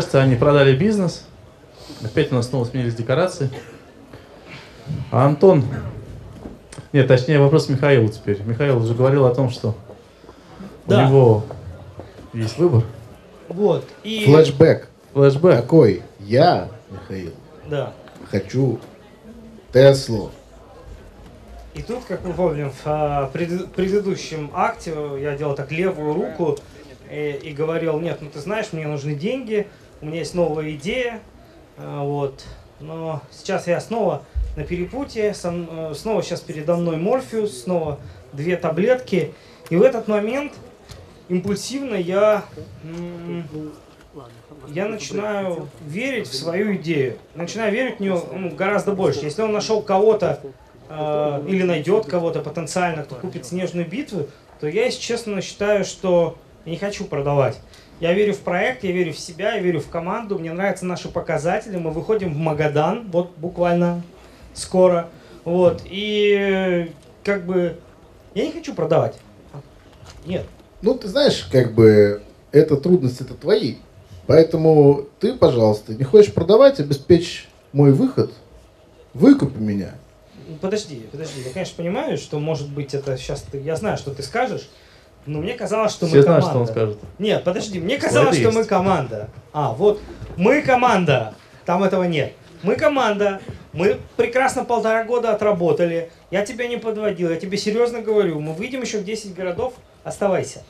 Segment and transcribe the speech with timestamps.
[0.00, 1.26] Кажется, они продали бизнес.
[2.02, 3.50] Опять у нас снова сменились декорации.
[5.12, 5.62] А Антон...
[6.94, 8.40] Нет, точнее вопрос Михаилу теперь.
[8.44, 9.76] Михаил уже говорил о том, что
[10.86, 11.04] Да.
[11.04, 11.44] у него
[12.32, 12.84] есть выбор.
[13.50, 13.84] Вот.
[14.02, 14.24] И...
[14.24, 14.88] Флэшбэк.
[15.12, 15.56] Флэшбэк.
[15.56, 16.02] Такой.
[16.18, 17.34] Я, Михаил,
[17.68, 17.92] Да.
[18.30, 18.80] хочу
[19.70, 20.30] Теслу.
[21.74, 26.56] И тут, как мы помним, в а, пред- предыдущем акте я делал так левую руку
[27.10, 29.66] и, и говорил, нет, ну ты знаешь, мне нужны деньги,
[30.00, 31.20] у меня есть новая идея,
[31.76, 32.44] а, вот.
[32.80, 34.22] Но сейчас я снова
[34.56, 37.98] на перепутье, э, снова сейчас передо мной Морфеус, снова
[38.32, 39.34] две таблетки.
[39.68, 40.52] И в этот момент
[41.28, 42.44] импульсивно я,
[44.68, 47.18] я начинаю верить в свою идею.
[47.34, 49.20] Начинаю верить в нее ну, гораздо больше.
[49.20, 50.40] Если он нашел кого-то,
[50.88, 54.26] э, или найдет кого-то потенциально, кто купит снежную битву,
[54.58, 57.58] то я, если честно, считаю, что я не хочу продавать.
[58.00, 61.10] Я верю в проект, я верю в себя, я верю в команду, мне нравятся наши
[61.10, 64.02] показатели, мы выходим в Магадан, вот буквально
[64.54, 65.10] скоро,
[65.44, 66.90] вот, и
[67.22, 67.78] как бы
[68.34, 69.16] я не хочу продавать.
[70.24, 70.46] Нет.
[70.80, 73.76] Ну, ты знаешь, как бы, это трудности это твои.
[74.26, 78.32] Поэтому ты, пожалуйста, не хочешь продавать, обеспечь мой выход,
[79.12, 79.94] выкупи меня.
[80.60, 81.42] Подожди, подожди.
[81.44, 83.42] Я, конечно, понимаю, что, может быть, это сейчас...
[83.42, 84.68] Ты, я знаю, что ты скажешь,
[85.26, 86.50] но мне казалось, что Все мы знают, команда.
[86.50, 86.98] что он скажет.
[87.18, 88.56] Нет, подожди, мне казалось, что есть.
[88.56, 89.28] мы команда.
[89.52, 90.00] А, вот,
[90.36, 91.34] мы команда.
[91.64, 92.32] Там этого нет.
[92.62, 93.40] Мы команда.
[93.72, 96.10] Мы прекрасно полтора года отработали.
[96.30, 98.40] Я тебя не подводил, я тебе серьезно говорю.
[98.40, 99.74] Мы выйдем еще в 10 городов.
[100.02, 100.62] Оставайся.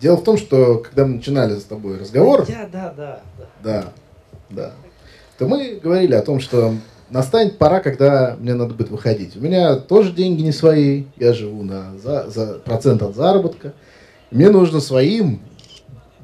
[0.00, 3.48] Дело в том, что когда мы начинали с тобой разговор, Я, да, да, да.
[3.62, 3.84] да,
[4.50, 4.72] да,
[5.38, 6.74] то мы говорили о том, что
[7.10, 9.36] настанет пора, когда мне надо будет выходить.
[9.36, 13.72] У меня тоже деньги не свои, я живу на за, за процент от заработка.
[14.30, 15.40] Мне нужно своим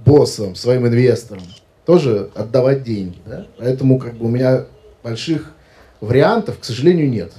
[0.04, 1.44] боссам, своим инвесторам
[1.86, 3.18] тоже отдавать деньги.
[3.26, 3.46] Да?
[3.58, 4.64] Поэтому как бы у меня
[5.02, 5.52] больших
[6.00, 7.32] вариантов, к сожалению, нет.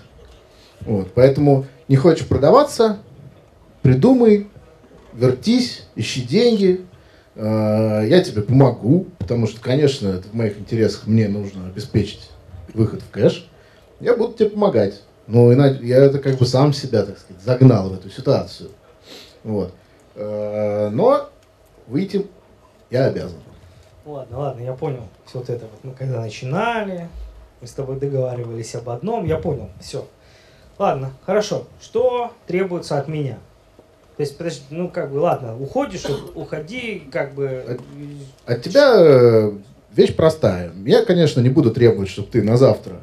[0.82, 2.98] Вот, поэтому не хочешь продаваться,
[3.82, 4.48] придумай,
[5.14, 6.86] вертись, ищи деньги,
[7.36, 12.30] Э, я тебе помогу, потому что, конечно, это в моих интересах, мне нужно обеспечить
[12.76, 13.50] выход в кэш.
[14.00, 15.02] Я буду тебе помогать.
[15.28, 18.70] Но иначе я это как бы сам себя, так сказать, загнал в эту ситуацию.
[19.44, 19.74] Вот.
[20.16, 21.30] Э, Но
[21.88, 22.28] выйти
[22.92, 23.40] я обязан.
[24.06, 25.08] Ладно, ладно, я понял.
[25.26, 25.84] Все вот это вот.
[25.84, 27.10] Мы когда начинали,
[27.60, 29.70] мы с тобой договаривались об одном, я понял.
[29.82, 30.08] Все.
[30.78, 31.66] Ладно, хорошо.
[31.82, 33.40] Что требуется от меня?
[34.18, 36.06] То есть, подожди, ну как бы, ладно, уходишь,
[36.36, 37.80] уходи, как бы.
[38.46, 39.52] От тебя э,
[39.96, 40.72] вещь простая.
[40.86, 43.02] Я, конечно, не буду требовать, чтобы ты на завтра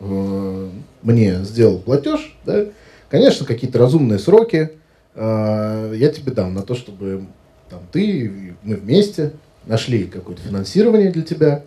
[0.00, 0.68] э,
[1.02, 2.36] мне сделал платеж.
[2.44, 2.66] Да?
[3.08, 4.72] Конечно, какие-то разумные сроки
[5.14, 7.24] э, я тебе дам на то, чтобы
[7.68, 9.32] там, ты и мы вместе
[9.66, 11.62] нашли какое-то финансирование для тебя.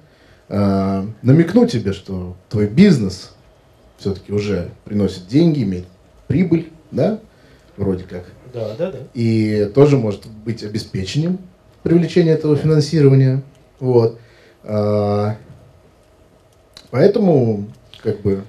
[0.49, 3.31] Э, намекну тебе, что твой бизнес
[3.97, 5.85] все-таки уже приносит деньги, имеет
[6.27, 7.19] прибыль, да,
[7.77, 8.99] вроде как Да, да, да.
[9.13, 11.39] и тоже может быть обеспечением
[11.83, 13.41] привлечения этого финансирования.
[13.79, 14.19] Вот.
[14.63, 15.35] А,
[16.93, 17.71] Поэтому,
[18.03, 18.43] как бы,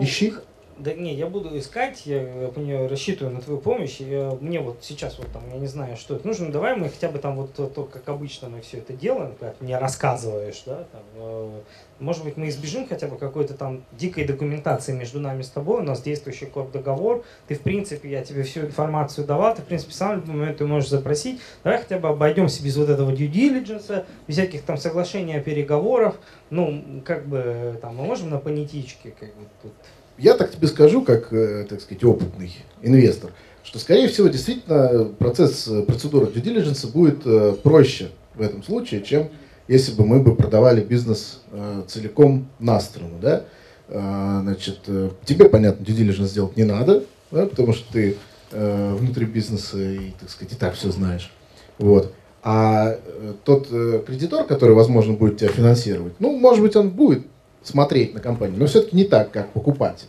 [0.00, 0.34] ищи.
[0.78, 4.00] Да не, я буду искать, я, понимаю, рассчитываю на твою помощь.
[4.00, 6.50] Я, мне вот сейчас вот там, я не знаю, что это нужно.
[6.50, 9.60] Давай мы хотя бы там вот то, то, как обычно мы все это делаем, как
[9.60, 11.60] мне рассказываешь, да, там, э,
[12.00, 15.84] может быть, мы избежим хотя бы какой-то там дикой документации между нами с тобой, у
[15.84, 19.92] нас действующий код договор, ты, в принципе, я тебе всю информацию давал, ты, в принципе,
[19.92, 23.30] сам в любой момент ты можешь запросить, давай хотя бы обойдемся без вот этого due
[23.30, 26.16] diligence, без всяких там соглашений о переговорах,
[26.50, 29.72] ну, как бы, там, мы можем на понятичке, как бы, тут
[30.18, 32.52] Я так тебе скажу, как, э, так сказать, опытный
[32.82, 33.32] инвестор,
[33.64, 39.02] что, скорее всего, действительно, процесс, э, процедура due diligence будет э, проще в этом случае,
[39.02, 39.28] чем
[39.66, 43.44] если бы мы бы продавали бизнес э, целиком на сторону, да.
[43.88, 48.16] Э, Значит, э, тебе, понятно, due diligence сделать не надо, да, потому что ты
[48.52, 51.32] э, внутри бизнеса и, так сказать, и так все знаешь.
[51.78, 52.12] Вот.
[52.42, 57.26] А э, тот э, кредитор, который, возможно, будет тебя финансировать, ну, может быть, он будет
[57.64, 60.08] смотреть на компанию, но все-таки не так, как покупатель.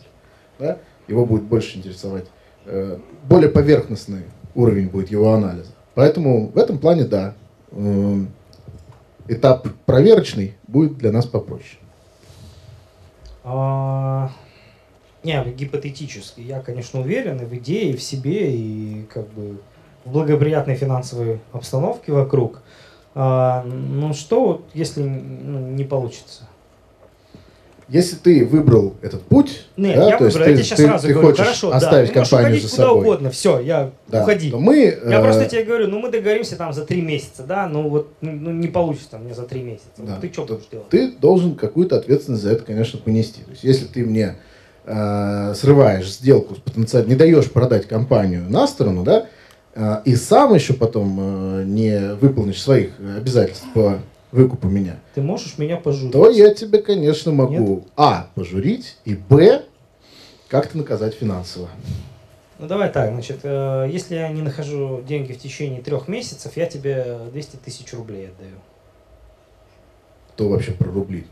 [0.58, 0.78] Да?
[1.08, 2.26] Его будет больше интересовать,
[2.64, 2.98] э,
[3.28, 4.24] более поверхностный
[4.54, 5.70] уровень будет его анализа.
[5.94, 7.34] Поэтому в этом плане, да,
[7.70, 8.24] э,
[9.28, 11.78] этап проверочный будет для нас попроще.
[13.44, 14.30] А,
[15.22, 16.40] Не, гипотетически.
[16.40, 19.58] Я, конечно, уверен и в идее, и в себе, и как бы
[20.04, 22.62] в благоприятной финансовой обстановке вокруг.
[23.14, 26.44] А, Ну что, если ну, не получится?
[27.88, 30.84] Если ты выбрал этот путь, Нет, да, я то есть выбрал, я ты, сейчас ты-
[30.86, 33.60] сразу ты говорю, хочешь хорошо, да, оставить ты можешь компанию за куда собой, угодно, все,
[33.60, 34.52] я да, уходи.
[34.52, 37.88] мы, Я э, просто тебе говорю, ну мы договоримся там за три месяца, да, ну
[37.88, 39.86] вот ну, не получится мне за три месяца.
[39.98, 40.18] Вот Да.
[40.20, 40.88] Ты что То- будешь делать?
[40.88, 43.42] ты должен какую-то ответственность за это, конечно, понести.
[43.42, 44.34] То есть, если ты мне
[44.84, 49.26] э, срываешь сделку с потенциально, не даешь продать компанию на сторону, да,
[49.74, 51.18] э, и сам еще потом
[51.60, 53.98] э, не выполнишь своих обязательств по
[54.32, 56.12] выкупу меня, Ты можешь меня пожурить?
[56.12, 58.28] то я тебе, конечно, могу а.
[58.34, 59.62] пожурить и б.
[60.48, 61.68] как-то наказать финансово.
[62.58, 66.66] Ну давай так, значит, э, если я не нахожу деньги в течение трех месяцев, я
[66.66, 68.56] тебе 200 тысяч рублей отдаю.
[70.36, 71.26] То вообще про рубли.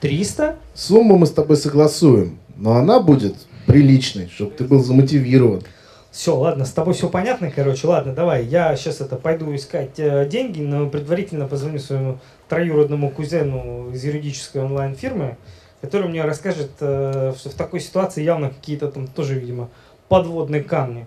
[0.00, 0.56] 300?
[0.74, 3.34] Сумму мы с тобой согласуем, но она будет
[3.66, 5.62] приличной, чтобы ты был замотивирован.
[6.10, 10.26] Все, ладно, с тобой все понятно, короче, ладно, давай, я сейчас это пойду искать э,
[10.26, 12.18] деньги, но предварительно позвоню своему
[12.48, 15.36] троюродному кузену из юридической онлайн-фирмы,
[15.82, 19.68] который мне расскажет, э, что в такой ситуации явно какие-то там тоже, видимо,
[20.08, 21.06] подводные камни.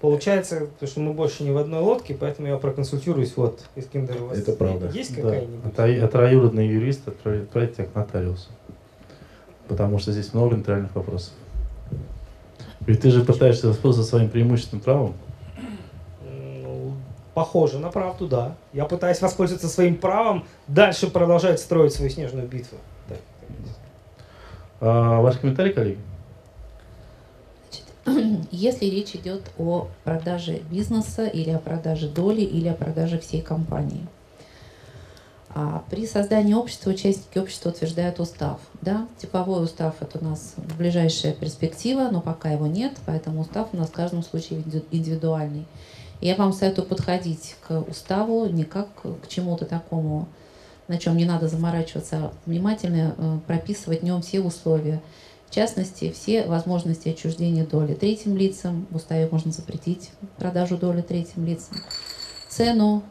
[0.00, 4.26] Получается, то, что мы больше не в одной лодке, поэтому я проконсультируюсь, вот, Искандер, у
[4.26, 4.88] вас Это правда.
[4.94, 5.22] есть Да.
[5.22, 5.72] какая-нибудь?
[5.76, 8.48] Это троюродный юрист отправить отправить тебя к нотариусу.
[9.66, 11.32] Потому что здесь много нейтральных вопросов.
[12.88, 15.14] Ведь ты же пытаешься воспользоваться своим преимущественным правом.
[16.24, 16.94] Ну,
[17.34, 18.54] похоже на правду, да.
[18.72, 22.78] Я пытаюсь воспользоваться своим правом, дальше продолжать строить свою снежную битву.
[23.10, 23.16] Да.
[24.80, 25.98] А, ваш комментарий, коллеги?
[28.06, 33.42] Значит, Если речь идет о продаже бизнеса или о продаже доли или о продаже всей
[33.42, 34.06] компании.
[35.50, 38.60] А при создании общества участники общества утверждают устав.
[38.82, 39.06] Да?
[39.18, 43.88] Типовой устав– это у нас ближайшая перспектива, но пока его нет, поэтому устав у нас
[43.88, 45.66] в каждом случае инди- индивидуальный.
[46.20, 50.28] И я вам советую подходить к уставу не как к чему-то такому,
[50.86, 55.00] на чем не надо заморачиваться, а внимательно э, прописывать в нем все условия,
[55.48, 58.86] в частности, все возможности отчуждения доли третьим лицам.
[58.90, 61.78] В уставе можно запретить продажу доли третьим лицам.
[62.50, 63.02] Цену,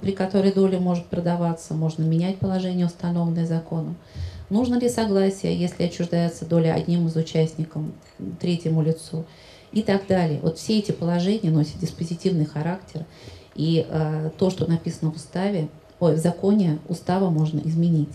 [0.00, 3.96] при которой доля может продаваться, можно менять положение, установленное законом.
[4.48, 7.82] Нужно ли согласие, если отчуждается доля одним из участников,
[8.40, 9.24] третьему лицу
[9.72, 10.40] и так далее.
[10.42, 13.04] Вот все эти положения носят диспозитивный характер.
[13.54, 15.68] И э, то, что написано в уставе,
[16.00, 18.10] ой, в законе устава можно изменить.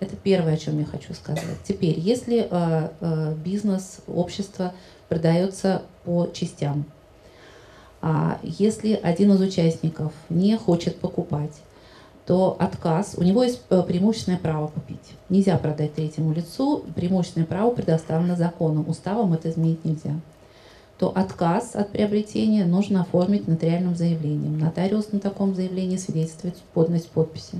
[0.00, 1.58] Это первое, о чем я хочу сказать.
[1.66, 4.72] Теперь, если э, э, бизнес, общество
[5.08, 6.86] продается по частям,
[8.06, 11.54] а если один из участников не хочет покупать,
[12.26, 15.14] то отказ, у него есть э, преимущественное право купить.
[15.30, 20.20] Нельзя продать третьему лицу, преимущественное право предоставлено законом, уставом это изменить нельзя.
[20.98, 24.58] То отказ от приобретения нужно оформить нотариальным заявлением.
[24.58, 27.56] Нотариус на таком заявлении свидетельствует подлинность подписи.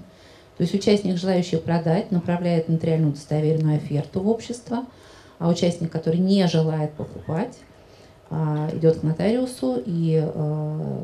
[0.58, 4.84] То есть участник, желающий продать, направляет нотариальную удостоверенную оферту в общество,
[5.38, 7.56] а участник, который не желает покупать,
[8.74, 11.00] идет к нотариусу и э,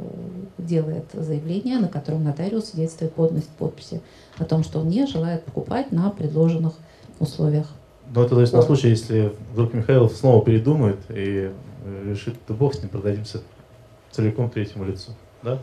[0.59, 4.01] делает заявление, на котором нотариус свидетельствует подлинность подписи
[4.39, 6.75] о том, что он не желает покупать на предложенных
[7.19, 7.67] условиях.
[8.13, 11.53] Ну, это то есть на случай, если вдруг Михаил снова передумает и
[11.85, 13.43] э, решит, да бог с ним, продадимся
[14.11, 15.13] целиком третьему лицу.
[15.43, 15.61] Да?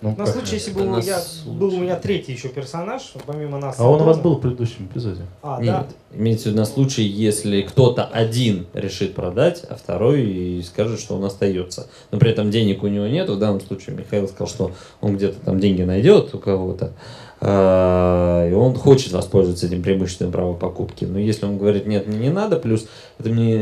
[0.00, 1.58] Ну, На случай, если бы На я, случай.
[1.58, 3.76] был у меня третий еще персонаж, помимо нас.
[3.80, 5.22] А он у вас был в предыдущем эпизоде.
[5.42, 6.16] А, Нет, да.
[6.16, 11.16] имеется в виду на случай, если кто-то один решит продать, а второй и скажет, что
[11.16, 11.88] он остается.
[12.12, 13.28] Но при этом денег у него нет.
[13.28, 16.92] В данном случае Михаил сказал, что он где-то там деньги найдет у кого-то.
[17.40, 21.06] а, И он хочет воспользоваться этим преимущественным правом покупки.
[21.06, 22.86] Но если он говорит, нет, мне не надо, плюс
[23.18, 23.54] это не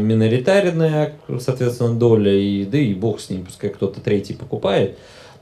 [0.00, 4.96] миноритарная, соответственно, доля, и да и бог с ним, пускай кто-то третий покупает, э,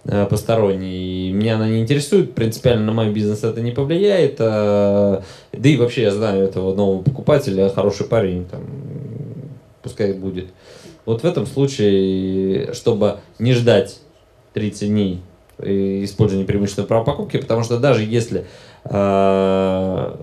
[0.04, 1.28] посторонний.
[1.28, 4.37] И меня она не интересует, принципиально на мой бизнес это не повлияет.
[4.40, 8.62] а, Да и вообще я знаю этого нового покупателя, хороший парень, там,
[9.83, 10.49] пускай будет.
[11.04, 13.99] Вот в этом случае, чтобы не ждать
[14.54, 15.23] 30 дней
[15.59, 18.47] э, использования преимущественного права покупки, потому что даже если,
[18.85, 20.16] э,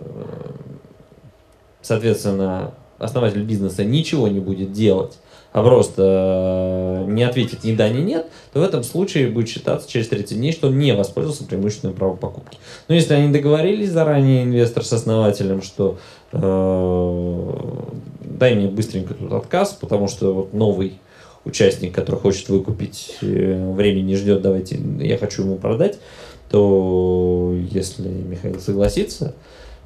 [1.82, 5.27] соответственно, основатель бизнеса ничего не будет делать, а
[5.64, 10.08] просто э, не ответит ни да, ни нет, то в этом случае будет считаться через
[10.10, 12.58] 30 дней, что он не воспользовался преимущественным правом покупки.
[12.88, 15.98] Но если они договорились заранее, инвестор с основателем, что
[16.32, 17.54] э,
[18.22, 21.00] дай мне быстренько тут отказ, потому что вот новый
[21.46, 25.98] участник, который хочет выкупить, э, времени не ждет, давайте, я хочу ему продать,
[26.50, 29.34] то если Михаил согласится,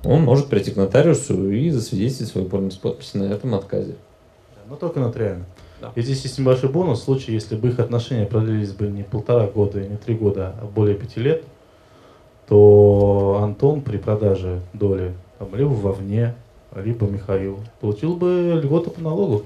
[0.03, 3.95] он может прийти к нотариусу и засвидетельствовать свою подписи на этом отказе.
[4.71, 5.43] Но только нотариально.
[5.81, 5.91] Да.
[5.95, 9.45] И здесь есть небольшой бонус в случае, если бы их отношения продлились бы не полтора
[9.47, 11.43] года и не три года, а более пяти лет,
[12.47, 16.35] то Антон при продаже доли, там, либо вовне,
[16.73, 19.43] либо Михаил, получил бы льготу по налогу.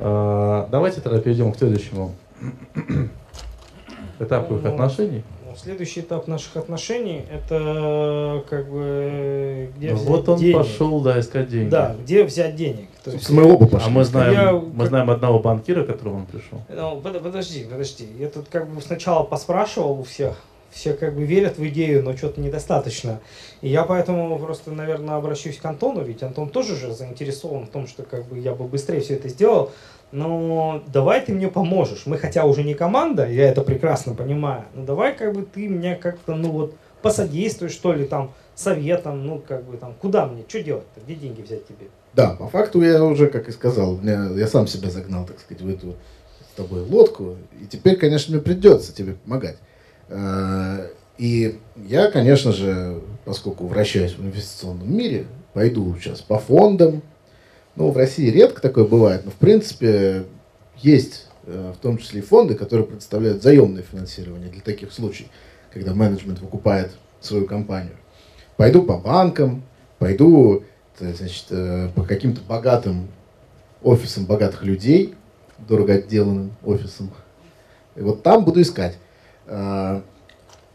[0.00, 2.14] А, давайте тогда перейдем к следующему
[4.18, 5.22] этапу их Ну, отношений.
[5.52, 10.56] Ну, Следующий этап наших отношений это как бы где Ну, взять вот он денег.
[10.56, 11.68] пошел, да, искать деньги.
[11.68, 12.88] Да, где взять денег.
[13.04, 13.86] То есть, мы оба пошли.
[13.86, 16.58] А мы знаем, Я мы знаем одного банкира, к которому он пришел.
[16.68, 18.06] Ну, под- подожди, подожди.
[18.18, 20.36] Я тут как бы сначала поспрашивал у всех.
[20.72, 23.20] Все как бы верят в идею, но что-то недостаточно.
[23.60, 27.86] И я поэтому просто, наверное, обращусь к Антону, ведь Антон тоже же заинтересован в том,
[27.86, 29.70] что как бы я бы быстрее все это сделал.
[30.12, 32.06] Но давай ты мне поможешь.
[32.06, 34.64] Мы хотя уже не команда, я это прекрасно понимаю.
[34.74, 39.42] Но давай как бы ты мне как-то, ну вот, посодействуешь, что ли, там, советом, ну,
[39.46, 41.88] как бы там, куда мне, что делать-то, где деньги взять тебе?
[42.14, 45.62] Да, по факту я уже, как и сказал, меня- я сам себя загнал, так сказать,
[45.62, 45.94] в эту
[46.52, 47.36] с тобой лодку.
[47.60, 49.56] И теперь, конечно, мне придется тебе помогать.
[50.12, 50.88] Э,
[51.18, 57.02] И я, конечно же, поскольку вращаюсь в инвестиционном мире, пойду сейчас по фондам.
[57.76, 60.24] Ну, в России редко такое бывает, но, в принципе,
[60.78, 65.28] есть э, в том числе и фонды, которые предоставляют заемное финансирование для таких случаев,
[65.72, 66.90] когда менеджмент выкупает
[67.20, 67.96] свою компанию.
[68.56, 69.62] Пойду по банкам,
[69.98, 70.64] пойду
[70.98, 71.46] э, значит,
[71.94, 73.08] по каким-то богатым
[73.82, 75.14] офисам богатых людей,
[75.58, 77.10] дорого отделанным офисам.
[77.96, 78.98] И вот там буду искать.
[79.46, 80.02] А,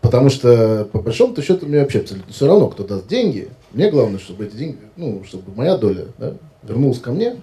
[0.08, 3.50] Потому что, по большому счету, мне вообще абсолютно все равно, кто даст деньги.
[3.72, 6.34] Мне главное, чтобы эти деньги, ну, чтобы моя доля да,
[6.64, 7.42] вернулась ко мне,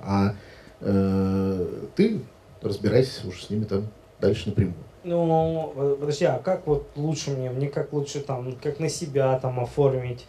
[0.00, 0.34] а
[0.80, 2.20] э, ты
[2.62, 4.76] разбирайся уже с ними там дальше напрямую.
[5.04, 9.60] Ну, подожди, а как вот лучше мне, мне как лучше там, как на себя там
[9.60, 10.26] оформить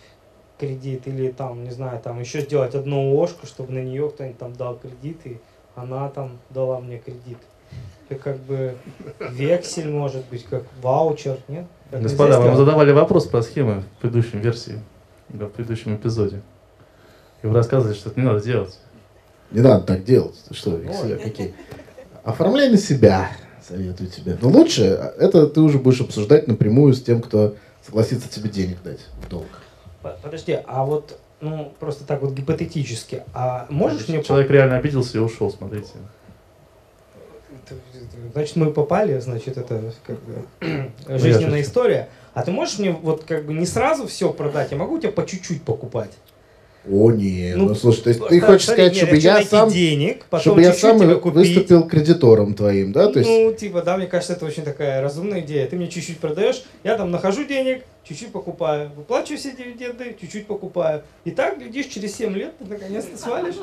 [0.59, 4.53] кредит или там, не знаю, там еще сделать одну ложку, чтобы на нее кто-нибудь там
[4.53, 5.37] дал кредит, и
[5.73, 7.37] она там дала мне кредит.
[8.09, 8.75] Это как бы
[9.31, 11.65] вексель может быть, как ваучер, нет?
[11.91, 14.79] Нельзя Господа, вам задавали вопрос про схемы в предыдущем версии,
[15.29, 16.41] в предыдущем эпизоде.
[17.43, 18.77] И вы рассказывали, что это не надо делать.
[19.51, 20.35] Не надо так делать.
[20.47, 21.53] Ты что, векселя какие?
[22.23, 23.29] Оформляй на себя,
[23.65, 24.37] советую тебе.
[24.41, 28.99] Но лучше это ты уже будешь обсуждать напрямую с тем, кто согласится тебе денег дать
[29.21, 29.47] в долг.
[30.01, 34.23] По- Подожди, а вот, ну, просто так вот гипотетически, а можешь мне...
[34.23, 35.91] Человек реально обиделся и ушел, смотрите.
[38.33, 41.69] Значит, мы попали, значит, это как бы жизненная шучу.
[41.69, 42.09] история.
[42.33, 45.25] А ты можешь мне вот как бы не сразу все продать, я могу тебя по
[45.25, 46.12] чуть-чуть покупать?
[46.89, 49.70] О, не, ну, Ну, слушай, то есть ты Смотри, хочешь сказать, нет, чтобы я сам,
[49.70, 53.12] денег, чтобы я сам выступил кредитором твоим, да?
[53.12, 55.67] То есть, Ну, типа, да, мне кажется, это очень такая разумная идея.
[55.67, 61.03] Ты мне чуть-чуть продаешь, я там нахожу денег, чуть-чуть покупаю, выплачиваю все дивиденды, чуть-чуть покупаю.
[61.25, 63.56] И так, глядишь, через 7 лет ты наконец-то свалишь.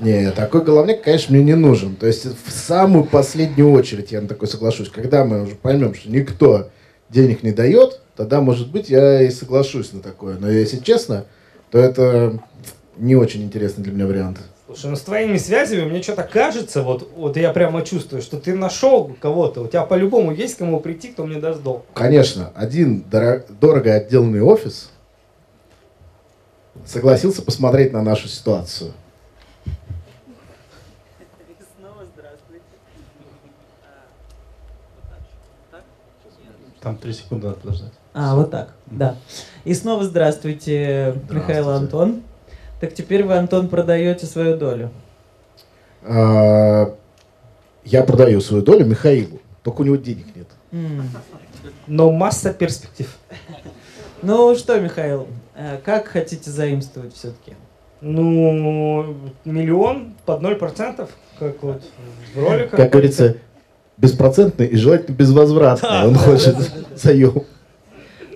[0.00, 1.94] не, такой головняк, конечно, мне не нужен.
[1.94, 4.88] То есть в самую последнюю очередь я на такой соглашусь.
[4.88, 6.70] Когда мы уже поймем, что никто
[7.10, 10.36] денег не дает, тогда, может быть, я и соглашусь на такое.
[10.38, 11.26] Но если честно,
[11.70, 12.40] то это
[12.96, 14.38] не очень интересный для меня вариант.
[14.66, 18.54] Слушай, ну с твоими связями мне что-то кажется, вот, вот я прямо чувствую, что ты
[18.54, 21.86] нашел кого-то, у тебя по-любому есть кому прийти, кто мне даст долг.
[21.94, 24.90] Конечно, один доро- дорого отделанный офис
[26.84, 28.92] согласился посмотреть на нашу ситуацию.
[36.80, 37.92] Там три секунды надо подождать.
[38.20, 39.14] А, вот так, да.
[39.64, 41.70] И снова здравствуйте, Михаил Здравствуйте.
[41.70, 42.22] Антон.
[42.80, 44.90] Так теперь вы, Антон, продаете свою долю.
[46.02, 46.96] А,
[47.84, 50.48] Я продаю свою долю Михаилу, только у него денег нет.
[51.86, 53.16] Но масса перспектив.
[54.22, 57.52] Ну что, Михаил, э, как хотите заимствовать все-таки?
[58.00, 61.08] Ну, миллион под 0%,
[61.38, 61.82] как вот
[62.34, 62.76] в роликах.
[62.76, 63.36] Как говорится,
[63.96, 66.08] беспроцентный и желательно безвозвратный.
[66.08, 66.56] Он хочет
[66.96, 67.44] заем.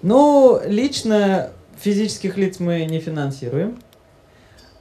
[0.03, 3.79] Ну, лично физических лиц мы не финансируем.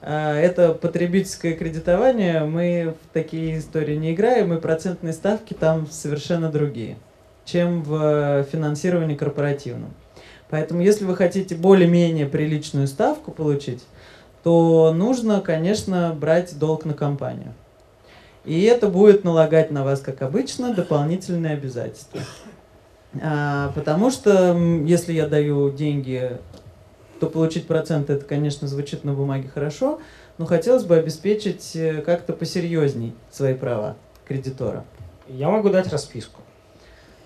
[0.01, 6.49] А, Это потребительское кредитование, мы в такие истории не играем, и процентные ставки там совершенно
[6.49, 6.97] другие,
[7.45, 9.93] чем в финансировании корпоративном.
[10.49, 13.83] Поэтому, если вы хотите более-менее приличную ставку получить,
[14.43, 17.53] то нужно, конечно, брать долг на компанию.
[18.43, 22.21] И это будет налагать на вас, как обычно, дополнительные обязательства.
[23.19, 26.37] А, потому что если я даю деньги,
[27.19, 29.99] то получить проценты, это, конечно, звучит на бумаге хорошо,
[30.37, 33.95] но хотелось бы обеспечить э, как-то посерьезней свои права
[34.27, 34.85] кредитора.
[35.27, 36.41] Я могу дать расписку.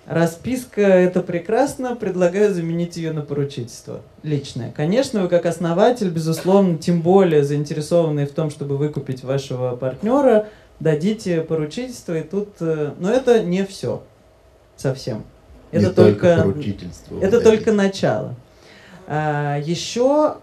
[0.05, 4.71] Расписка– это прекрасно, предлагаю заменить ее на поручительство личное.
[4.71, 10.47] Конечно, вы как основатель, безусловно, тем более заинтересованный в том, чтобы выкупить вашего партнера,
[10.79, 12.49] дадите поручительство, и тут...
[12.59, 14.03] э, Но это не все
[14.75, 15.23] совсем.
[15.75, 17.19] Это Не только, поручительство.
[17.21, 17.71] это вы только дадите.
[17.71, 18.35] начало.
[19.07, 20.37] А, еще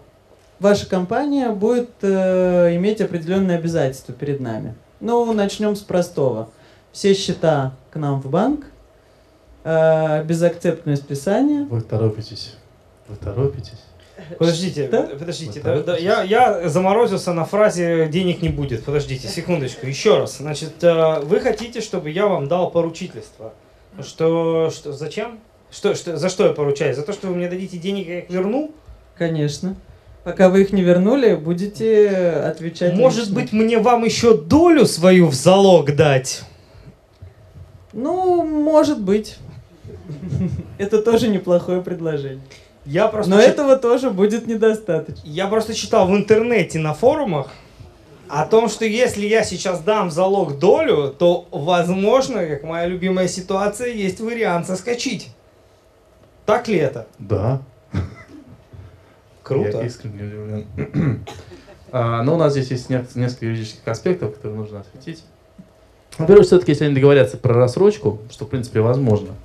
[0.59, 4.75] ваша компания будет э, иметь определенные обязательства перед нами.
[4.99, 6.49] Ну, начнем с простого.
[6.91, 8.65] Все счета к нам в банк,
[9.63, 11.63] э, безакцептное списание.
[11.63, 12.55] Вы торопитесь.
[13.07, 13.81] Вы торопитесь.
[14.37, 15.03] Подождите, Да?
[15.03, 15.99] подождите, Вот да- да, вот.
[16.01, 18.85] я, я заморозился на фразе «денег не будет».
[18.85, 20.37] Подождите, секундочку, еще раз.
[20.37, 23.53] Значит, э, вы хотите, чтобы я вам дал поручительство.
[24.01, 25.39] Что, что, зачем?
[25.71, 26.95] Что, что, за что я поручаюсь?
[26.95, 28.71] За то, что вы мне дадите денег, я их верну?
[29.17, 29.75] Конечно.
[30.23, 32.93] Пока вы их не вернули, будете отвечать.
[32.95, 33.35] Может лично.
[33.35, 36.43] быть, мне вам еще долю свою в залог дать?
[37.91, 39.37] Ну, может быть.
[40.77, 42.41] Это тоже неплохое предложение.
[42.85, 45.21] Я просто, Но чит- этого тоже будет недостаточно.
[45.23, 47.47] я просто читал в интернете на форумах
[48.41, 53.89] о том, что если я сейчас дам залог долю, то, возможно, как моя любимая ситуация,
[53.89, 55.29] есть вариант соскочить.
[56.45, 57.07] Так ли это?
[57.19, 57.61] Да.
[59.43, 59.77] Круто.
[59.77, 61.25] Я искренне удивлен.
[61.95, 65.23] А, Но у нас здесь есть не- несколько юридических аспектов, которые нужно осветить.
[66.17, 69.35] Во-первых, все-таки, если они договорятся про рассрочку, что, в принципе, возможно.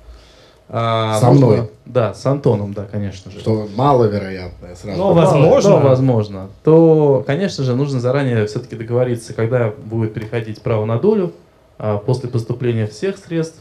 [0.69, 1.69] А, Со нужно- мной?
[1.85, 3.39] Да, с Антоном, да, конечно же.
[3.39, 4.97] Что маловероятное сразу.
[4.99, 5.69] Но возможно.
[5.71, 6.49] Да, возможно.
[6.63, 11.33] То, конечно же, нужно заранее все-таки договориться, когда будет переходить право на долю,
[11.79, 13.59] а, после поступления всех средств,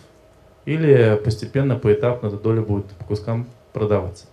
[0.67, 4.27] или постепенно, поэтапно эта доля будет по кускам продаваться.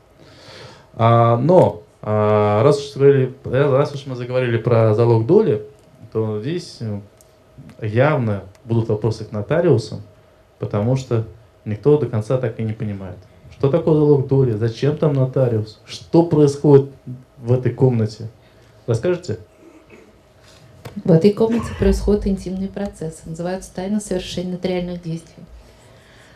[0.93, 5.63] А, но, а, раз уж, говорили- раз уж мы заговорили про залог доли,
[6.11, 6.99] то здесь э,
[7.81, 10.01] явно будут вопросы к нотариусам,
[10.59, 11.23] потому что
[11.65, 13.17] никто до конца так и не понимает.
[13.51, 14.53] Что такое залог доли?
[14.53, 15.79] Зачем там нотариус?
[15.85, 16.89] Что происходит
[17.37, 18.27] в этой комнате?
[18.87, 19.39] Расскажете?
[21.03, 25.43] В этой комнате происходят интимные процессы, называются тайна совершения нотариальных действий.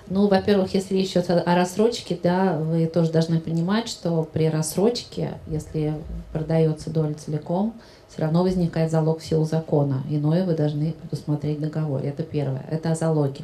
[0.10, 5.93] Ну, во-первых, если идет о, рассрочке, да, вы тоже должны понимать, что при рассрочке, если
[6.34, 7.75] продается доля целиком,
[8.10, 10.01] все равно возникает залог в силу закона.
[10.10, 12.10] Иное вы должны предусмотреть в договоре.
[12.10, 12.65] Это первое.
[12.71, 13.43] Это о залоге.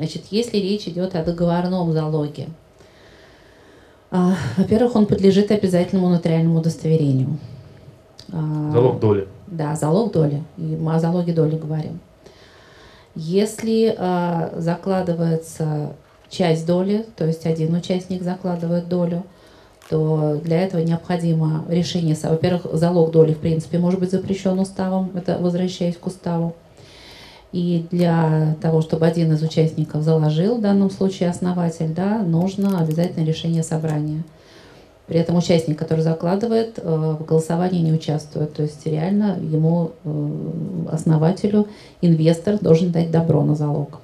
[0.00, 2.48] Значит, если речь идет о договорном залоге,
[4.10, 7.36] а, во-первых, он подлежит обязательному нотариальному удостоверению.
[8.32, 9.28] А, Залог доли.
[9.46, 10.42] да, залог доли.
[10.56, 12.00] И мы о залоге доли говорим.
[13.14, 15.92] Если э, закладывается
[16.30, 19.24] часть доли, то есть один участник закладывает долю,
[19.90, 22.16] то для этого необходимо решение.
[22.22, 26.54] Во-первых, залог доли, в принципе, может быть запрещен уставом, это возвращаясь к уставу.
[27.52, 33.24] И для того, чтобы один из участников заложил, в данном случае основатель, да, нужно обязательно
[33.24, 34.22] решение собрания.
[35.06, 38.54] При этом участник, который закладывает, э, в голосовании не участвует.
[38.54, 41.66] То есть реально ему, э, основателю,
[42.00, 43.98] инвестор должен дать добро на залог.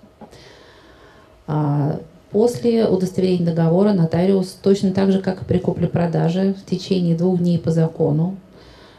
[1.47, 2.01] А
[2.37, 7.59] После удостоверения договора нотариус точно так же, как и при купле-продаже, в течение двух дней
[7.59, 8.37] по закону,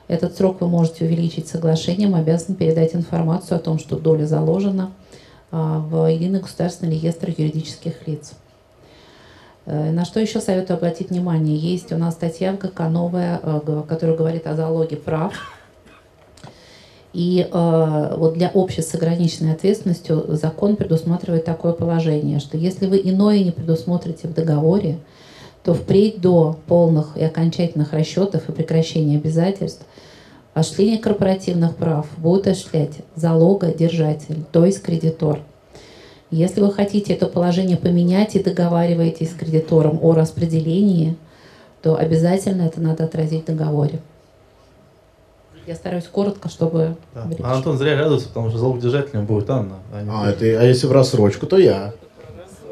[0.07, 4.91] этот срок вы можете увеличить соглашением, обязан передать информацию о том, что доля заложена
[5.51, 8.33] а, в единый государственный реестр юридических лиц.
[9.67, 11.57] Э, На что еще советую обратить внимание?
[11.57, 15.33] Есть у нас статья в ГК новая, э, которая говорит о залоге прав.
[17.13, 23.01] И э, вот для общей с ограниченной ответственностью закон предусматривает такое положение, что если вы
[23.03, 24.99] иное не предусмотрите в договоре,
[25.63, 29.85] то впредь до полных и окончательных расчетов и прекращения обязательств
[30.59, 35.39] осуществление корпоративных прав будет осуществлять залогодержатель, то есть кредитор.
[36.29, 41.15] Если вы хотите это положение поменять и договариваетесь с кредитором о распределении,
[41.81, 43.99] то обязательно это надо отразить в договоре.
[45.65, 46.95] Я стараюсь коротко, чтобы...
[47.13, 47.29] Да.
[47.43, 49.79] А Антон зря радуется, потому что залог держателем будет Анна.
[49.93, 51.93] А, не А, это, а если в рассрочку, то я.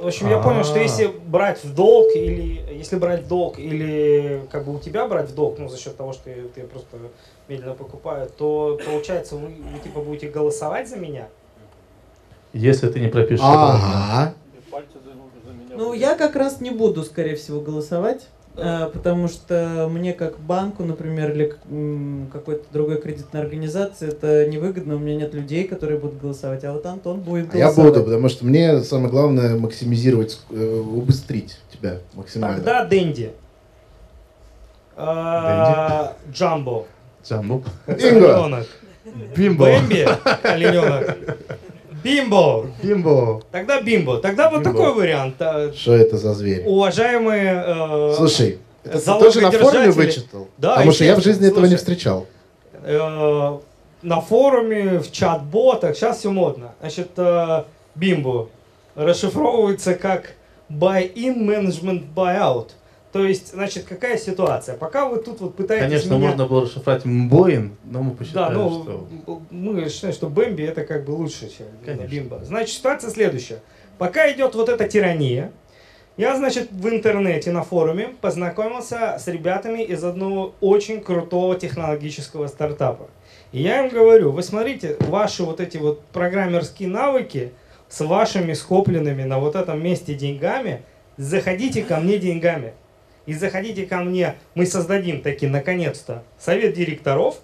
[0.01, 4.43] В общем, я понял, что если брать в долг или если брать в долг или
[4.51, 6.97] как бы у тебя брать в долг, ну за счет того, что ты, ты просто
[7.47, 11.27] медленно покупаю, то получается вы, вы типа будете голосовать за меня?
[12.53, 13.43] Если ты не пропишешь.
[13.43, 14.33] Ага.
[15.77, 20.85] Ну, я как раз не буду, скорее всего, голосовать, э, потому что мне как банку,
[20.85, 21.53] например, или
[22.31, 26.85] какой-то другой кредитной организации это невыгодно, у меня нет людей, которые будут голосовать, а вот
[26.85, 27.91] Антон будет А Я голосовать.
[27.93, 32.55] буду, потому что мне самое главное максимизировать, э, убыстрить тебя максимально.
[32.55, 33.33] Тогда Дэнди.
[34.95, 36.85] А, Джамбо.
[37.27, 37.61] Джамбо.
[37.87, 38.35] Бинго!
[38.35, 38.67] Олененок.
[39.35, 39.65] Бимбо.
[39.65, 40.07] Бэмби.
[40.43, 41.17] Олененок.
[42.03, 42.65] Бимбо.
[42.83, 43.41] Бимбо.
[43.51, 44.17] Тогда Бимбо.
[44.17, 44.77] Тогда вот Бимбо.
[44.77, 45.35] такой вариант.
[45.39, 46.63] А, Что это за зверь?
[46.65, 47.63] Уважаемые...
[47.65, 50.47] э, Слушай, это ты тоже на форуме вычитал?
[50.57, 52.27] Да, Потому что я в жизни этого не встречал.
[52.83, 53.57] э,
[54.03, 56.73] на форуме, в чат-ботах, сейчас все модно.
[56.79, 57.63] Значит, э,
[57.95, 58.49] Бимбо
[58.95, 60.33] расшифровывается как
[60.69, 62.69] buy-in management buyout.
[63.15, 64.75] То есть, значит, какая ситуация?
[64.75, 66.27] Пока вы тут вот пытаетесь Конечно, меня...
[66.27, 69.41] можно было расшифровать Мбоин, но мы Да, посчитали, ну, что...
[69.51, 72.11] мы считаем, что Бэмби это как бы лучше, чем Конечно.
[72.11, 72.41] Бимба.
[72.43, 73.61] Значит, ситуация следующая.
[73.97, 75.53] Пока идет вот эта тирания,
[76.17, 83.07] я, значит, в интернете на форуме познакомился с ребятами из одного очень крутого технологического стартапа.
[83.53, 87.53] И я им говорю, вы смотрите, ваши вот эти вот программерские навыки
[87.87, 90.81] с вашими скопленными на вот этом месте деньгами,
[91.15, 92.73] заходите ко мне деньгами.
[93.25, 97.39] И заходите ко мне, мы создадим таки, наконец-то, совет директоров.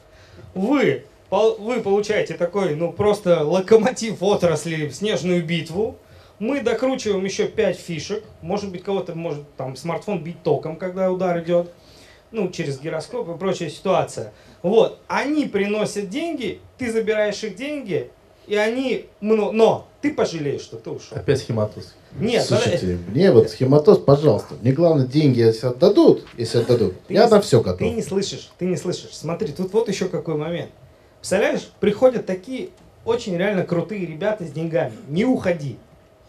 [0.54, 5.98] Вы, вы получаете такой, ну, просто локомотив отрасли снежную битву.
[6.40, 8.24] Мы докручиваем еще 5 фишек.
[8.42, 11.72] Может быть, кого-то может там смартфон бить током, когда удар идет.
[12.32, 14.34] Ну, через гироскоп и прочая ситуация.
[14.62, 15.00] Вот.
[15.08, 18.10] Они приносят деньги, ты забираешь их деньги,
[18.48, 19.08] и они...
[19.20, 21.18] Но ты пожалеешь, что ты ушел.
[21.18, 21.94] Опять схематоз.
[22.20, 24.56] Нет, Слушайте, мне вот схематоз, пожалуйста.
[24.62, 27.82] Мне главное, деньги если отдадут, если отдадут, Ты я не- на все Ты готов.
[27.94, 29.12] не слышишь, ты не слышишь.
[29.14, 30.72] Смотри, тут вот еще какой момент.
[31.20, 32.70] Представляешь, приходят такие
[33.06, 34.94] очень реально крутые ребята с деньгами.
[35.08, 35.78] Не уходи.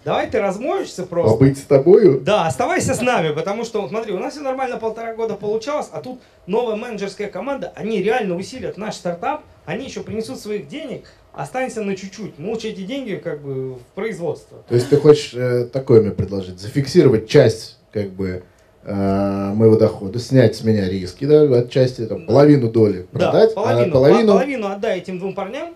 [0.04, 1.32] Давай ты размоешься просто.
[1.32, 2.20] Побыть с тобою?
[2.20, 6.00] Да, оставайся с нами, потому что, смотри, у нас все нормально полтора года получалось, а
[6.00, 11.82] тут новая менеджерская команда, они реально усилят наш стартап, они еще принесут своих денег, останься
[11.82, 12.38] на чуть-чуть.
[12.38, 14.58] Мы лучше эти деньги как бы в производство.
[14.68, 16.60] То есть ты хочешь э, такое мне предложить?
[16.60, 18.42] Зафиксировать часть, как бы,
[18.84, 23.88] э, моего дохода, снять с меня риски, да, отчасти, там, половину доли продать, да, половину,
[23.88, 24.26] а половину...
[24.26, 25.74] по- половину отдай этим двум парням,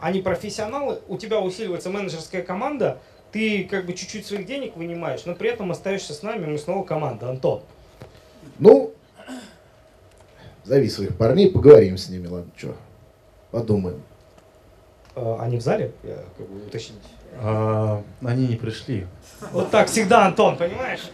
[0.00, 2.98] они профессионалы, у тебя усиливается менеджерская команда,
[3.32, 6.84] ты как бы чуть-чуть своих денег вынимаешь, но при этом остаешься с нами, мы снова
[6.84, 7.62] команда, Антон.
[8.58, 8.92] Ну,
[10.64, 12.74] зови своих парней, поговорим с ними, ладно, что,
[13.50, 14.02] подумаем.
[15.18, 15.92] Э, Они в зале?
[16.04, 16.98] Я как бы уточнить.
[17.40, 19.06] А, они не пришли.
[19.52, 21.10] Вот так всегда, Антон, понимаешь?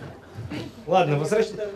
[0.87, 1.69] Ладно, возвращайся.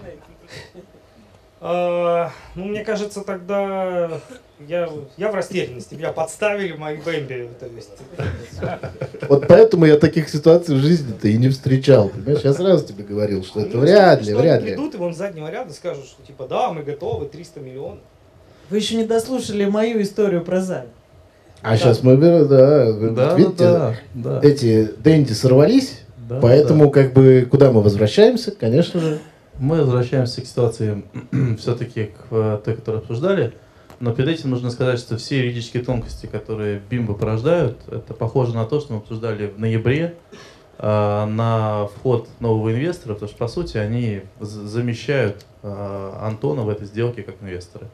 [1.61, 4.21] Э, ну, мне кажется, тогда
[4.69, 5.95] я, я в растерянности.
[5.95, 7.49] Меня подставили мои бэмби.
[7.59, 7.91] То есть,
[9.29, 12.41] Вот поэтому я таких ситуаций в жизни-то и не встречал, понимаешь?
[12.45, 14.73] Я сразу тебе говорил, что это Ну, вряд ли, что вряд они ли.
[14.75, 18.01] придут и вон с заднего ряда скажут, что типа, да, мы готовы, 300 миллионов.
[18.71, 20.87] Вы еще не дослушали мою историю про Зай.
[21.63, 24.41] А сейчас мы, да, Да, видите, да, да.
[24.43, 26.91] эти Дэнди сорвались, Да, поэтому да.
[26.91, 29.19] как бы куда мы возвращаемся, конечно же.
[29.59, 31.03] Мы возвращаемся к ситуации
[31.59, 33.53] все-таки к э, той, которую обсуждали.
[33.99, 38.65] Но перед этим нужно сказать, что все юридические тонкости, которые бимбы порождают, это похоже на
[38.65, 40.15] то, что мы обсуждали в ноябре
[40.79, 46.87] э, на вход нового инвестора, потому что, по сути, они замещают э, Антона в этой
[46.87, 47.87] сделке как инвесторы.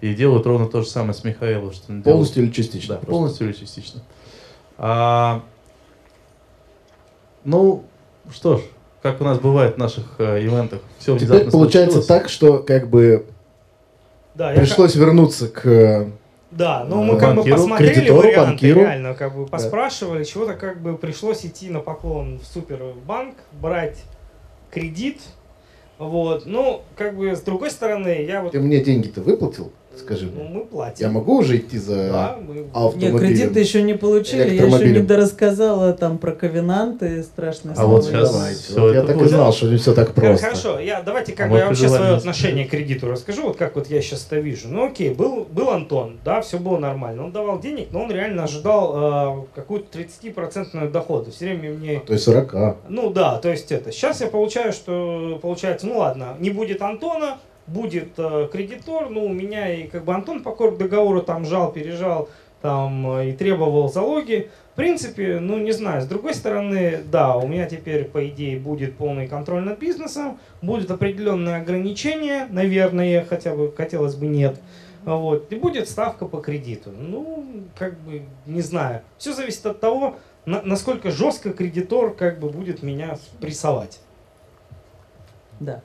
[0.00, 2.04] И делают ровно то же самое с Михаилом, что они делают.
[2.04, 2.94] Полностью или частично?
[2.94, 3.10] Да, просто.
[3.10, 4.02] полностью или частично.
[4.78, 5.42] А,
[7.44, 7.84] ну,
[8.30, 8.60] что ж,
[9.02, 13.26] как у нас бывает в наших э, ивентах, все Теперь получается так, что как бы
[14.34, 15.64] Да, я пришлось вернуться к...
[15.66, 16.10] э,
[16.50, 18.80] Да, ну мы как бы посмотрели кредитору, варианты, банкиру.
[18.80, 24.02] реально, как бы поспрашивали, чего-то как бы пришлось идти на поклон в супербанк, брать
[24.70, 25.20] кредит,
[25.98, 30.42] вот, ну, как бы, с другой стороны, я вот, Ты мне деньги-то выплатил, скажи ну,
[30.42, 30.50] мне?
[30.50, 31.06] мы платим.
[31.06, 32.54] Я могу уже идти за Да, мы...
[32.54, 33.18] Нет, автомобилем?
[33.18, 38.32] кредиты еще не получили, я еще не дорассказала там про ковенанты, страшные А вот сейчас
[38.32, 38.80] Давайте.
[38.80, 39.30] Вот я так и будет.
[39.30, 40.46] знал, что не все так просто.
[40.46, 43.76] Хорошо, я, давайте как А бы я вообще свое отношение к кредиту расскажу, вот как
[43.76, 44.68] вот я сейчас это вижу.
[44.68, 48.44] Ну окей, был, был Антон, да, все было нормально, он давал денег, но он реально
[48.44, 51.30] ожидал э, какую-то 30% дохода.
[51.30, 52.76] Все время мне То есть 40.
[52.88, 53.92] Ну да, то есть это.
[53.92, 59.32] Сейчас я получаю, что получается, ну ладно, не будет Антона, будет э, кредитор, ну у
[59.32, 62.28] меня и как бы Антон по договору там жал, пережал,
[62.62, 64.50] там э, и требовал залоги.
[64.72, 68.96] В принципе, ну не знаю, с другой стороны, да, у меня теперь по идее будет
[68.96, 74.60] полный контроль над бизнесом, будут определенные ограничения, наверное, хотя бы хотелось бы нет.
[75.04, 76.90] Вот, и будет ставка по кредиту.
[76.90, 77.46] Ну,
[77.78, 79.02] как бы, не знаю.
[79.18, 84.00] Все зависит от того, на- насколько жестко кредитор как бы будет меня прессовать.
[85.60, 85.80] Да.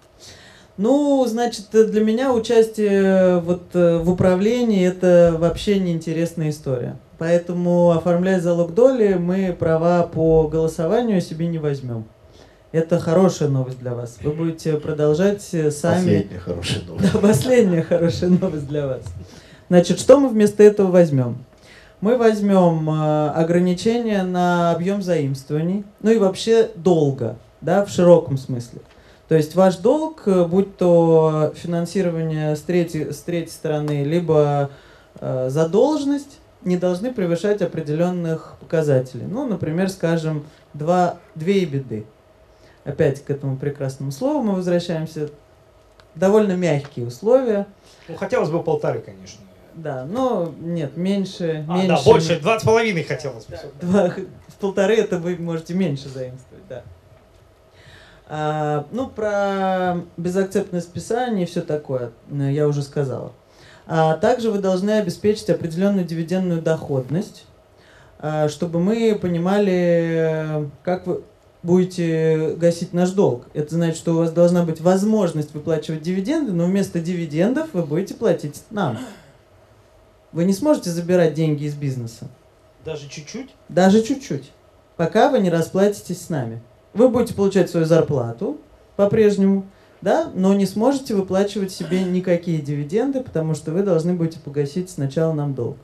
[0.77, 6.97] Ну, значит, для меня участие вот э, в управлении это вообще неинтересная история.
[7.17, 12.05] Поэтому, оформляя залог доли, мы права по голосованию себе не возьмем.
[12.71, 14.17] Это хорошая новость для вас.
[14.23, 16.21] Вы будете продолжать э, сами.
[16.29, 17.13] Последняя хорошая новость.
[17.13, 19.01] Да, последняя хорошая новость для вас.
[19.67, 21.45] Значит, что мы вместо этого возьмем?
[21.99, 28.79] Мы возьмем э, ограничения на объем заимствований, ну и вообще долга, да, в широком смысле.
[29.31, 34.71] То есть ваш долг, э, будь то финансирование с третьей, с третьей стороны, либо
[35.21, 39.23] э, задолженность, не должны превышать определенных показателей.
[39.25, 42.03] Ну, например, скажем, два, две беды.
[42.83, 45.29] Опять к этому прекрасному слову мы возвращаемся.
[46.13, 47.67] довольно мягкие условия.
[48.09, 49.39] Ну, хотелось бы полторы, конечно.
[49.75, 51.87] Да, но нет, меньше, А, меньше.
[51.87, 53.57] да, больше, два с половиной хотелось бы.
[53.79, 56.50] Два, в полторы это вы можете меньше заимствовать.
[58.33, 63.33] А, ну, про безакцептное списание и все такое, э, я уже сказала.
[63.87, 67.45] А также вы должны обеспечить определенную дивидендную доходность,
[68.19, 71.23] а, чтобы мы понимали, как вы
[71.61, 73.47] будете гасить наш долг.
[73.53, 78.13] Это значит, что у вас должна быть возможность выплачивать дивиденды, но вместо дивидендов вы будете
[78.13, 78.97] платить нам.
[80.31, 82.29] Вы не сможете забирать деньги из бизнеса.
[82.85, 83.53] Даже чуть-чуть?
[83.67, 84.53] Даже чуть-чуть.
[84.95, 86.61] Пока вы не расплатитесь с нами.
[86.93, 88.57] Вы будете получать свою зарплату
[88.95, 89.65] по-прежнему,
[90.01, 95.33] да, но не сможете выплачивать себе никакие дивиденды, потому что вы должны будете погасить сначала
[95.33, 95.77] нам долг.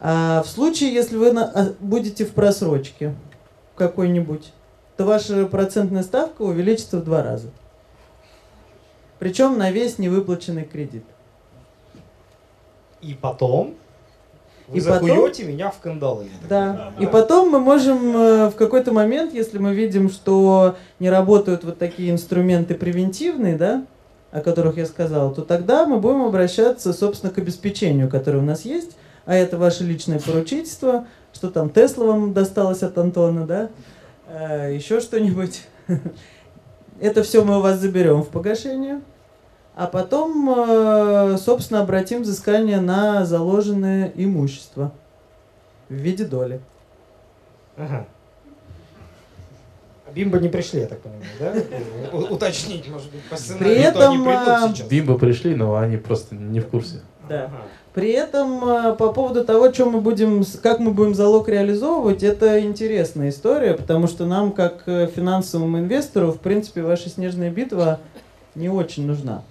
[0.00, 3.14] А в случае, если вы а, будете в просрочке
[3.76, 4.52] какой-нибудь,
[4.96, 7.50] то ваша процентная ставка увеличится в два раза.
[9.18, 11.04] Причем на весь невыплаченный кредит.
[13.00, 13.74] И потом
[14.68, 16.26] вы И потом- закуете меня в кандалы.
[16.48, 16.92] Да.
[16.98, 21.78] И потом мы можем э, в какой-то момент, если мы видим, что не работают вот
[21.78, 23.84] такие инструменты превентивные, да,
[24.32, 28.64] о которых я сказал, то тогда мы будем обращаться, собственно, к обеспечению, которое у нас
[28.64, 33.68] есть, а это ваше личное поручительство, что там Тесла вам досталось от Антона, да,
[34.28, 35.62] Э, еще что-нибудь.
[37.00, 39.00] Это все мы у вас заберем в погашение.
[39.76, 44.90] А потом, э, собственно, обратим взыскание на заложенное имущество
[45.90, 46.60] в виде доли.
[47.76, 48.06] Ага.
[50.08, 51.66] А Бимбо не пришли, я так понимаю,
[52.10, 52.16] да?
[52.30, 54.88] Уточнить, может быть, по сценарию, При то они этом, придут сейчас.
[54.88, 57.02] Бимбо пришли, но они просто не в курсе.
[57.28, 57.50] Да.
[57.92, 62.60] При этом э, по поводу того, что мы будем, как мы будем залог реализовывать, это
[62.60, 68.00] интересная история, потому что нам, как э, финансовому инвестору, в принципе, ваша снежная битва
[68.54, 69.42] не очень нужна.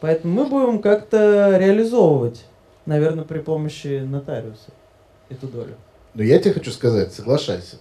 [0.00, 2.44] Поэтому мы будем как-то реализовывать,
[2.86, 4.70] наверное, при помощи нотариуса
[5.28, 5.74] эту долю.
[6.14, 7.76] Но я тебе хочу сказать, соглашайся.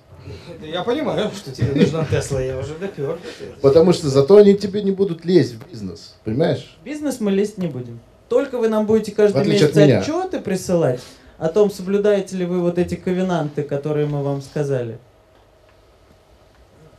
[0.61, 3.17] Я понимаю, что тебе нужна Тесла, я уже допер.
[3.61, 6.15] Потому что зато они тебе не будут лезть в бизнес.
[6.23, 6.77] Понимаешь?
[6.81, 7.99] В бизнес мы лезть не будем.
[8.27, 10.99] Только вы нам будете каждый месяц отчеты присылать
[11.37, 14.97] о том, соблюдаете ли вы вот эти ковенанты, которые мы вам сказали.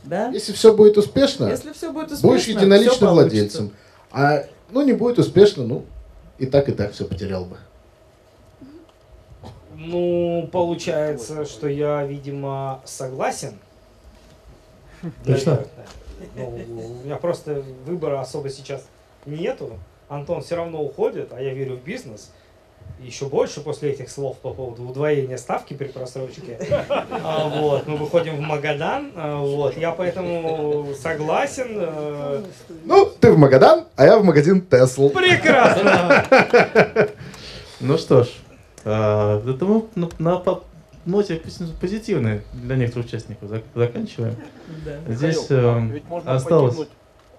[0.03, 0.29] Да?
[0.29, 3.71] Если все будет успешно, Если все будет успешно, будешь единоличным владельцем.
[4.11, 5.85] А ну не будет успешно, ну
[6.37, 7.57] и так и так все потерял бы.
[9.75, 13.53] Ну, получается, что я, видимо, согласен.
[15.25, 15.65] Точно?
[16.35, 18.85] Ну, у меня просто выбора особо сейчас
[19.25, 19.79] нету.
[20.09, 22.31] Антон все равно уходит, а я верю в бизнес.
[23.01, 26.57] Еще больше после этих слов по поводу удвоения ставки при просрочке.
[26.89, 29.11] А, вот, мы выходим в Магадан.
[29.15, 31.67] а, вот, я поэтому согласен.
[31.77, 32.43] э,
[32.85, 35.09] Ну, ты в Магадан, а я в магазин Тесл.
[35.09, 36.25] прекрасно.
[37.81, 38.27] Ну что ж,
[38.83, 40.41] а, это мы на,
[41.05, 41.41] ноте
[41.79, 44.35] позитивной для некоторых участников зак- заканчиваем.
[45.07, 46.77] Здесь э, ведь можно осталось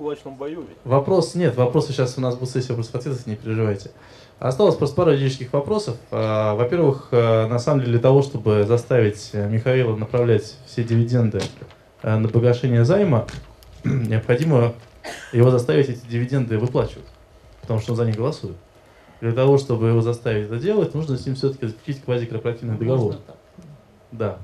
[0.01, 0.79] кулачном бою ведь.
[0.85, 3.91] вопрос, нет, вопросы сейчас у нас будет сессия просто ответов, не переживайте.
[4.39, 5.99] Осталось просто пару юридических вопросов.
[6.11, 11.43] А, Во-первых, э, на самом деле для того, чтобы заставить э, Михаила направлять все дивиденды
[12.03, 13.27] э, на погашение займа,
[13.85, 14.73] необходимо
[15.35, 17.05] его заставить эти дивиденды выплачивать,
[17.61, 18.57] потому что он за них голосует.
[19.21, 23.17] Для того, чтобы его заставить это делать, нужно с ним все-таки заключить квазикорпоративный договор.
[24.13, 24.39] Да,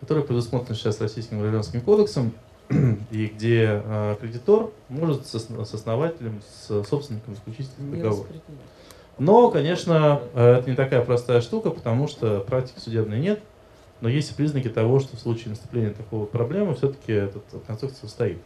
[0.00, 2.32] который предусмотрен сейчас Российским гражданским кодексом,
[3.10, 8.26] и где э, кредитор может с, с основателем, с собственником заключить этот договор.
[9.18, 13.40] Но, конечно, э, это не такая простая штука, потому что практики судебной нет,
[14.00, 18.38] но есть признаки того, что в случае наступления такого проблемы все-таки эта конструкция стоит.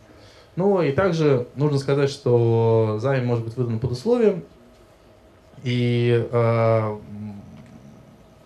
[0.56, 4.42] Ну и также нужно сказать, что займ может быть выдан под условием,
[5.62, 6.98] и э,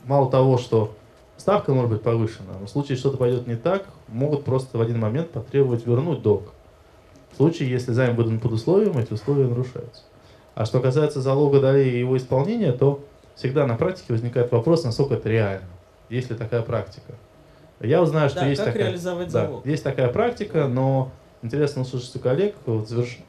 [0.04, 0.94] мало того, что
[1.36, 4.98] ставка может быть повышена, но в случае что-то пойдет не так, могут просто в один
[4.98, 6.52] момент потребовать вернуть долг.
[7.32, 10.02] В случае, если займ выдан под условием, эти условия нарушаются.
[10.54, 13.00] А что касается залога долей и его исполнения, то
[13.36, 15.68] всегда на практике возникает вопрос, насколько это реально.
[16.08, 17.14] Есть ли такая практика?
[17.80, 18.88] Я вот знаю, что Да, есть как такая...
[18.88, 19.64] реализовать Да, залог?
[19.66, 21.10] есть такая практика, но
[21.42, 22.54] интересно услышать у коллег.
[22.66, 23.20] Вот заверш-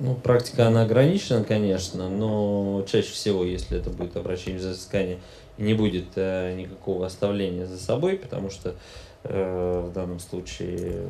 [0.00, 5.18] Ну, практика, она ограничена, конечно, но чаще всего, если это будет обращение за взыскание,
[5.58, 8.74] не будет э, никакого оставления за собой, потому что э,
[9.28, 11.08] в данном случае э,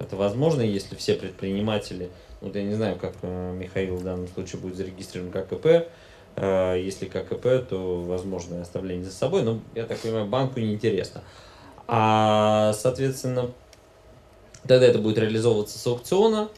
[0.00, 4.60] это возможно, если все предприниматели, вот я не знаю, как э, Михаил в данном случае
[4.60, 5.88] будет зарегистрирован как КП,
[6.36, 11.22] э, если как КП, то возможно оставление за собой, но, я так понимаю, банку неинтересно.
[11.88, 13.50] А, соответственно,
[14.62, 16.50] тогда это будет реализовываться с аукциона,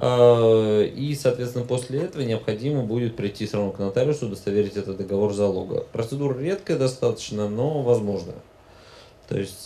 [0.00, 5.84] И, соответственно, после этого необходимо будет прийти все равно к нотариусу, удостоверить этот договор залога.
[5.92, 8.36] Процедура редкая достаточно, но возможная.
[9.28, 9.64] То есть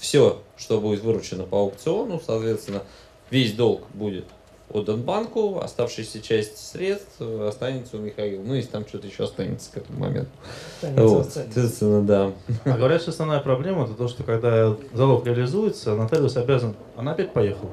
[0.00, 2.82] все, что будет выручено по аукциону, соответственно,
[3.30, 4.26] весь долг будет
[4.70, 8.42] отдан банку, оставшаяся часть средств э, останется у Михаила.
[8.42, 10.30] Ну, если там что-то еще останется к этому моменту.
[10.76, 11.54] Останется, Вот, останется.
[11.54, 12.32] соответственно, да.
[12.64, 17.32] А говорят, что основная проблема это то, что когда залог реализуется, нотариус обязан, она опять
[17.32, 17.70] поехала,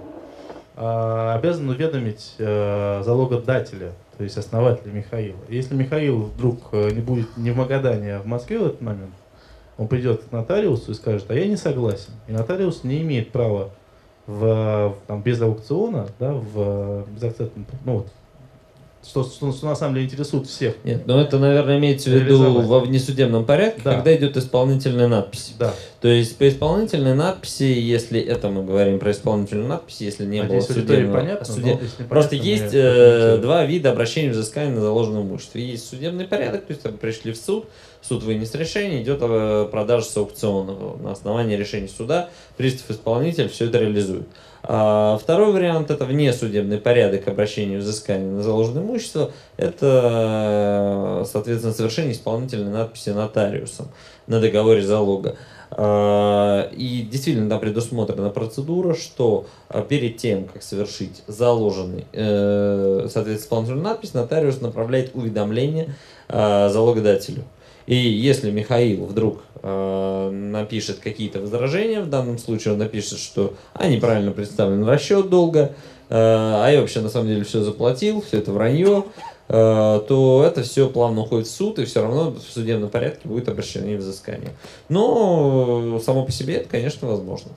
[0.75, 5.39] а, обязан уведомить э, залогодателя, то есть основателя Михаила.
[5.49, 9.13] Если Михаил вдруг э, не будет не в Магадане, а в Москве в этот момент,
[9.77, 12.11] он придет к нотариусу и скажет, а я не согласен.
[12.27, 13.69] И нотариус не имеет права
[14.27, 18.07] в, там, без аукциона, да, в безакцептном, ну, вот,
[19.05, 20.75] что, что, что на самом деле интересует всех.
[20.85, 23.95] Нет, но это, наверное, имеется в виду во внесудебном порядке, Да.
[23.95, 25.55] когда идет исполнительная надпись.
[25.59, 25.73] Да.
[25.99, 30.67] То есть по исполнительной надписи, если это мы говорим про исполнительную надпись, если не Надеюсь,
[30.67, 31.17] было судебного...
[31.19, 35.57] понятно, суде- но если Просто есть э, два вида обращения взыскания на заложенное имущество.
[35.57, 37.65] Есть судебный порядок, то есть вы пришли в суд,
[38.03, 40.97] суд вынес решение, идет э, продажа с аукциона.
[41.01, 44.27] На основании решения суда пристав-исполнитель все это реализует.
[44.65, 49.31] А второй вариант это внесудебный порядок обращения взыскания на заложенное имущество.
[49.57, 53.87] Это, э, соответственно, совершение исполнительной надписи нотариусом
[54.27, 55.35] на договоре залога.
[55.71, 63.43] А, И действительно там предусмотрена процедура, что а, перед тем, как совершить заложенный, э, соответственно,
[63.43, 65.95] исполнительную надпись, нотариус направляет уведомление
[66.29, 67.43] залогодателю.
[67.85, 73.87] И если Михаил вдруг э, напишет какие-то возражения, в данном случае он напишет, что а,
[73.87, 75.73] неправильно представлен расчет долга,
[76.09, 79.05] э, а я вообще на самом деле все заплатил, все это вранье,
[79.49, 83.49] э, то это все плавно уходит в суд, и все равно в судебном порядке будет
[83.49, 84.53] обращение взыскания.
[84.87, 87.51] Но само по себе это, конечно, возможно.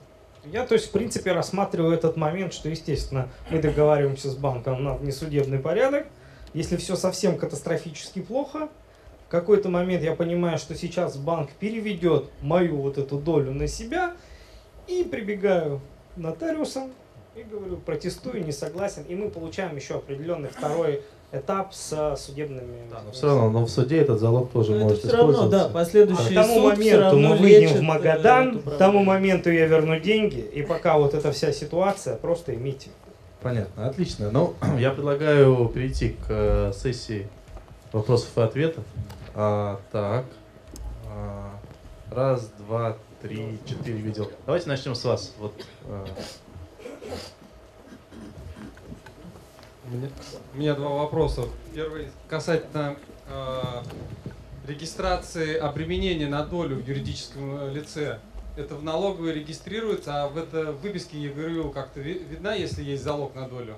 [0.51, 4.93] Я, то есть, в принципе, рассматриваю этот момент, что, естественно, мы договариваемся с банком на
[4.93, 6.07] внесудебный порядок.
[6.53, 8.69] Если все совсем катастрофически плохо,
[9.27, 14.13] в какой-то момент я понимаю, что сейчас банк переведет мою вот эту долю на себя,
[14.87, 15.81] и прибегаю
[16.15, 16.91] к нотариусам
[17.35, 21.01] и говорю, протестую, не согласен, и мы получаем еще определенный второй
[21.33, 22.87] этап с судебными...
[22.89, 25.49] Да, но все равно, но в суде этот залог тоже Ну, может это все равно,
[25.49, 25.67] да.
[25.67, 29.67] К последующий тому суд всё моменту мы выйдем в э, Магадан, к тому моменту я
[29.67, 32.89] верну деньги, и пока вот эта вся ситуация, просто имейте.
[33.41, 34.31] Понятно, отлично.
[34.31, 37.27] Ну, я предлагаю перейти к э, сессии
[37.91, 38.85] вопросов и ответов.
[39.39, 40.25] А, так.
[41.07, 41.59] А,
[42.09, 44.31] раз, два, три, четыре видел.
[44.47, 45.35] Давайте начнем с вас.
[45.37, 45.53] Вот,
[49.85, 50.09] У меня,
[50.53, 51.43] у меня два вопроса.
[51.75, 52.95] Первый касательно
[53.29, 53.83] э,
[54.67, 58.19] регистрации обременения на долю в юридическом э, лице.
[58.57, 63.35] Это в налоговой регистрируется, а в этой выписке ЕГРЮ как-то ви- видна, если есть залог
[63.35, 63.75] на долю?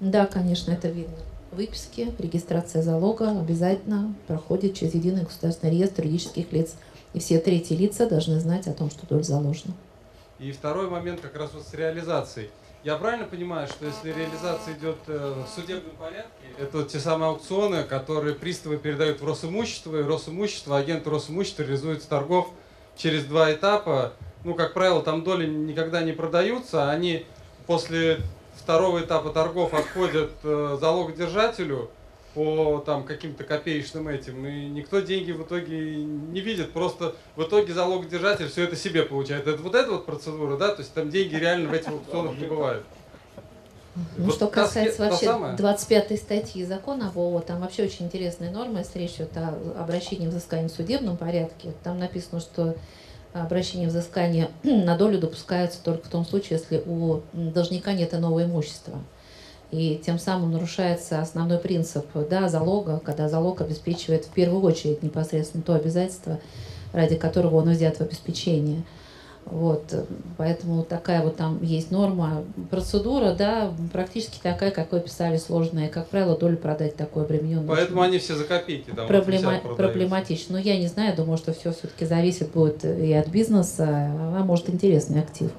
[0.00, 1.16] Да, конечно, это видно.
[1.52, 6.74] Выписки, регистрация залога обязательно проходит через единый государственный реестр юридических лиц.
[7.14, 9.74] И все третьи лица должны знать о том, что доля заложена.
[10.38, 12.50] И второй момент как раз вот с реализацией.
[12.84, 17.30] Я правильно понимаю, что если реализация идет э, в судебном порядке, это вот те самые
[17.30, 22.50] аукционы, которые приставы передают в Росимущество, и Росимущество, агенты Росимущества реализуют с торгов
[22.96, 24.12] через два этапа.
[24.44, 27.26] Ну, как правило, там доли никогда не продаются, они
[27.66, 28.20] после
[28.56, 31.90] второго этапа торгов отходят э, залогодержателю
[32.34, 37.72] по там каким-то копеечным этим, и никто деньги в итоге не видит, просто в итоге
[37.72, 39.46] залогодержатель все это себе получает.
[39.46, 42.46] Это вот эта вот процедура, да, то есть там деньги реально в этих аукционах не
[42.46, 42.84] бывают.
[43.94, 45.56] Ну, Вот что та касается та вообще самая?
[45.56, 50.26] 25 статьи закона об ООО, там вообще очень интересная норма, если речь идет о обращении
[50.26, 51.72] взыскания в судебном порядке.
[51.82, 52.76] Там написано, что
[53.32, 58.98] обращение взыскания на долю допускается только в том случае, если у должника нет иного имущества.
[59.70, 65.64] И тем самым нарушается основной принцип да, залога, когда залог обеспечивает в первую очередь непосредственно
[65.64, 66.38] то обязательство,
[66.92, 68.84] ради которого он взят в обеспечение.
[69.46, 69.94] Вот,
[70.36, 72.42] поэтому такая вот там есть норма.
[72.68, 75.88] Процедура, да, практически такая, какой писали сложная.
[75.88, 77.68] Как правило, долю продать такой обремененной.
[77.68, 79.82] Поэтому они все за копейки там Проблема- 50 продаются.
[79.82, 80.52] проблематично.
[80.54, 84.68] Но я не знаю, думаю, что все все-таки зависит будет и от бизнеса, а может
[84.68, 85.50] интересный актив.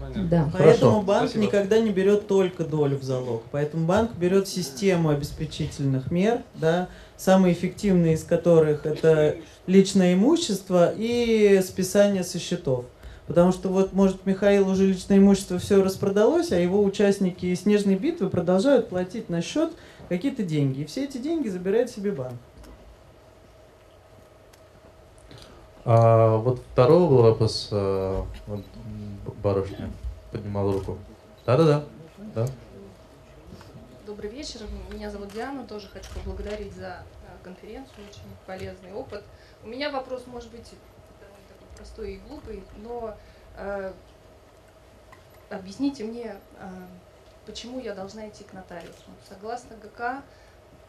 [0.00, 0.24] Понятно.
[0.24, 0.50] Да.
[0.52, 1.02] Поэтому Хорошо.
[1.02, 1.44] банк Спасибо.
[1.44, 3.42] никогда не берет только долю в залог.
[3.50, 9.36] Поэтому банк берет систему обеспечительных мер, да, самые эффективные из которых это
[9.66, 12.84] личное имущество и списание со счетов.
[13.26, 18.30] Потому что вот, может, Михаил уже личное имущество все распродалось, а его участники снежной битвы
[18.30, 19.72] продолжают платить на счет
[20.08, 20.80] какие-то деньги.
[20.80, 22.34] И все эти деньги забирает себе банк.
[25.90, 28.60] а вот второй был вопрос, э, вот,
[29.42, 29.90] барышня
[30.32, 30.98] поднимала руку.
[31.46, 31.84] Да-да-да.
[32.34, 32.46] Да.
[34.06, 34.60] Добрый вечер.
[34.90, 35.66] Меня зовут Диана.
[35.66, 38.06] Тоже хочу поблагодарить за э, конференцию.
[38.08, 39.22] Очень полезный опыт.
[39.62, 40.72] У меня вопрос, может быть,
[41.20, 43.16] довольно такой простой и глупый, но
[43.56, 43.92] э,
[45.50, 46.68] объясните мне, э,
[47.46, 49.10] почему я должна идти к нотариусу.
[49.28, 50.22] Согласно ГК,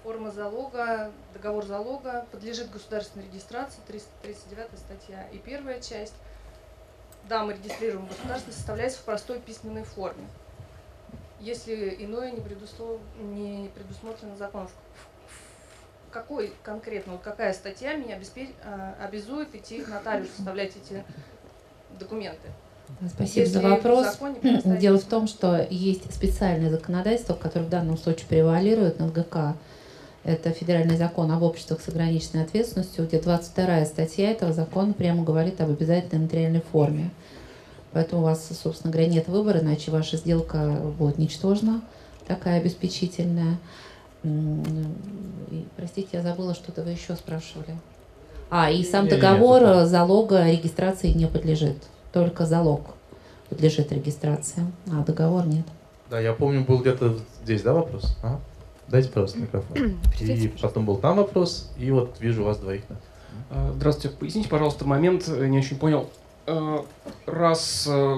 [0.04, 5.28] форма залога, договор залога подлежит государственной регистрации, 339 статья.
[5.30, 6.16] И первая часть,
[7.28, 10.26] да, мы регистрируем государство, составляется в простой письменной форме
[11.40, 13.00] если иное не, предуслов...
[13.20, 14.70] не предусмотрено законом.
[16.12, 18.50] Какой конкретно, вот какая статья меня обеспеч...
[18.64, 21.04] А, обязует идти к нотариусу, составлять эти
[22.00, 22.48] документы?
[23.08, 24.18] Спасибо Если за вопрос.
[24.66, 29.56] Дело в том, что есть специальное законодательство, которое в данном случае превалирует над ГК.
[30.24, 35.62] Это федеральный закон об обществах с ограниченной ответственностью, где 22 статья этого закона прямо говорит
[35.62, 37.12] об обязательной нотариальной форме.
[37.92, 41.82] Поэтому у вас, собственно говоря, нет выбора, иначе ваша сделка будет ничтожна,
[42.28, 43.58] такая обеспечительная.
[44.24, 47.76] И, Простите, я забыла, что-то вы еще спрашивали.
[48.50, 51.78] А, и сам договор это залога регистрации не подлежит.
[52.12, 52.82] Только залог
[53.50, 55.66] подлежит регистрации, а договор нет.
[56.10, 58.18] Да, я помню, был где-то здесь, да, вопрос?
[58.24, 58.40] Ага.
[58.90, 60.00] Дайте, пожалуйста, микрофон.
[60.20, 62.82] И потом был там вопрос, и вот вижу вас двоих.
[62.90, 62.96] да.
[63.52, 64.16] А, Здравствуйте.
[64.18, 66.10] Поясните, пожалуйста, момент, не очень понял.
[66.48, 66.80] Э,
[67.26, 68.18] Раз э,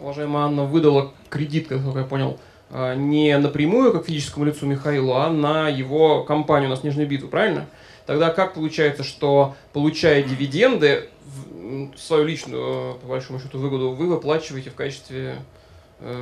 [0.00, 2.38] уважаемая Анна выдала кредит, как я понял,
[2.70, 7.66] э, не напрямую, как физическому лицу Михаилу, а на его компанию, на Снежную битву, правильно?
[8.04, 11.08] Тогда как получается, что, получая дивиденды,
[11.96, 15.36] свою личную, э, по большому счету, выгоду вы выплачиваете в качестве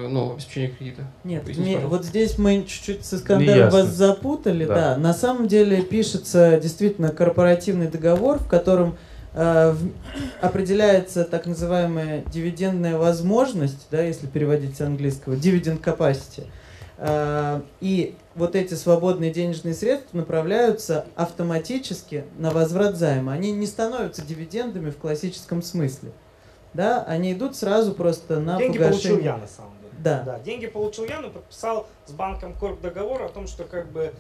[0.08, 1.02] ну, обеспечения кредита?
[1.24, 1.88] Нет, Поясните, пожалуйста.
[1.96, 4.74] вот здесь мы чуть-чуть с Искандером вас запутали, Да.
[4.74, 4.96] да.
[4.96, 8.96] На самом деле пишется действительно корпоративный договор, в котором
[9.32, 16.46] э, в- определяется так называемая дивидендная возможность, да, если переводить с английского, dividend capacity.
[16.98, 23.32] Э, и вот эти свободные денежные средства направляются автоматически на возврат займа.
[23.32, 26.10] Они не становятся дивидендами в классическом смысле.
[26.74, 29.08] Да, они идут сразу просто на Деньги погашение.
[29.10, 29.92] получил я на самом деле.
[29.98, 30.22] Да.
[30.24, 34.12] Да, деньги получил я, но подписал с банком Корп договор о том, что как бы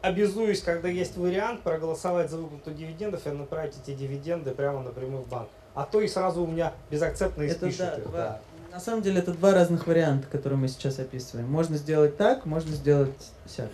[0.00, 5.28] обязуюсь, когда есть вариант, проголосовать за выплату дивидендов и направить эти дивиденды прямо напрямую в
[5.28, 5.48] банк.
[5.74, 8.40] А то и сразу у меня безакцептно Это испишут да, их, два- да.
[8.72, 11.50] На самом деле это два разных варианта, которые мы сейчас описываем.
[11.50, 13.12] Можно сделать так, можно сделать
[13.46, 13.68] сяк.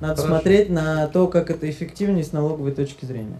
[0.00, 0.28] Надо Хорошо.
[0.34, 3.38] смотреть на то, как это эффективнее с налоговой точки зрения.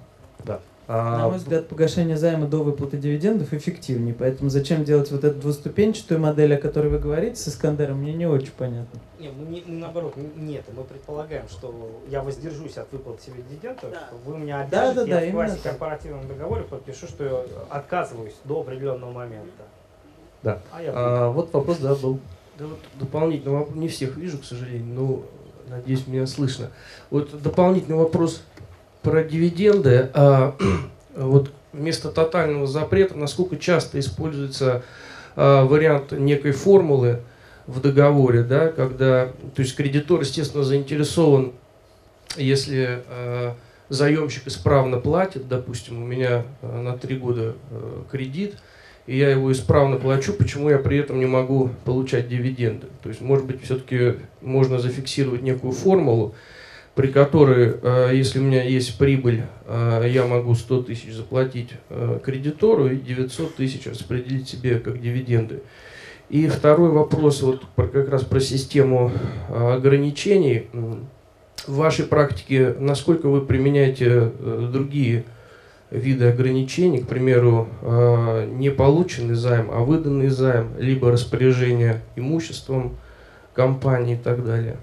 [0.90, 4.12] На А, мой взгляд, погашение займа до выплаты дивидендов эффективнее.
[4.12, 8.26] Поэтому зачем делать вот эту двуступенчатую модель, о которой вы говорите с Искандером, мне не
[8.26, 8.98] очень понятно.
[9.20, 13.84] Не, мы, не- наоборот, нет, мы предполагаем, что я воздержусь от выплаты себе дивидендов,
[14.26, 15.62] вы меня Да, обяжете, да, да, я в так.
[15.62, 19.62] корпоративном договоре подпишу, что я отказываюсь до определенного момента.
[20.42, 20.58] Да.
[20.72, 22.18] А я а, вот вопрос, да, был.
[22.58, 25.22] Да вот дополнительный вопрос, не всех вижу, к сожалению, но
[25.68, 26.70] надеюсь, меня слышно.
[27.10, 28.42] Вот дополнительный вопрос
[29.02, 30.10] про дивиденды.
[30.14, 30.54] А,
[31.16, 34.82] вот вместо тотального запрета, насколько часто используется
[35.36, 37.20] а, вариант некой формулы
[37.66, 41.52] в договоре, да, когда, то есть кредитор, естественно, заинтересован,
[42.36, 43.54] если а,
[43.88, 48.56] заемщик исправно платит, допустим, у меня а, на три года а, кредит,
[49.06, 52.86] и я его исправно плачу, почему я при этом не могу получать дивиденды.
[53.02, 56.34] То есть, может быть, все-таки можно зафиксировать некую формулу,
[57.00, 62.18] при которой, э, если у меня есть прибыль, э, я могу 100 тысяч заплатить э,
[62.22, 65.62] кредитору и 900 тысяч распределить себе как дивиденды.
[66.28, 69.12] И второй вопрос, вот про- как раз про систему
[69.48, 70.66] ограничений.
[71.66, 74.30] В вашей практике насколько вы применяете
[74.70, 75.24] другие
[75.90, 77.66] виды ограничений, к примеру,
[78.56, 82.98] не полученный займ, а выданный займ, либо распоряжение имуществом
[83.54, 84.76] компании и так далее.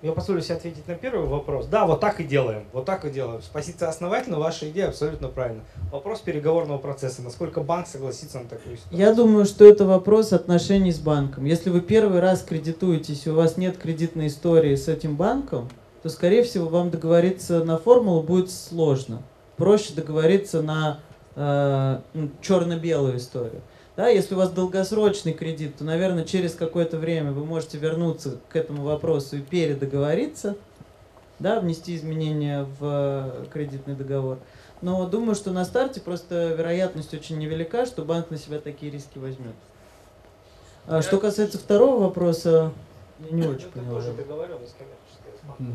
[0.00, 1.66] Я позволю себе ответить на первый вопрос.
[1.66, 2.64] Да, вот так и делаем.
[2.72, 3.42] Вот так и делаем.
[3.42, 5.62] С позиции основательно ваша идея абсолютно правильна.
[5.90, 7.20] Вопрос переговорного процесса.
[7.20, 9.00] Насколько банк согласится на такую ситуацию?
[9.00, 11.46] Я думаю, что это вопрос отношений с банком.
[11.46, 15.68] Если вы первый раз кредитуетесь, у вас нет кредитной истории с этим банком,
[16.04, 19.22] то, скорее всего, вам договориться на формулу будет сложно.
[19.56, 21.00] Проще договориться на
[21.34, 21.98] э,
[22.40, 23.62] черно-белую историю.
[23.98, 28.54] Да, если у вас долгосрочный кредит, то, наверное, через какое-то время вы можете вернуться к
[28.54, 30.54] этому вопросу и передоговориться,
[31.40, 34.38] да, внести изменения в э, кредитный договор.
[34.82, 39.18] Но думаю, что на старте просто вероятность очень невелика, что банк на себя такие риски
[39.18, 39.56] возьмет.
[40.86, 42.70] А что касается второго вопроса,
[43.28, 43.94] я не очень Это понял.
[43.94, 44.12] тоже.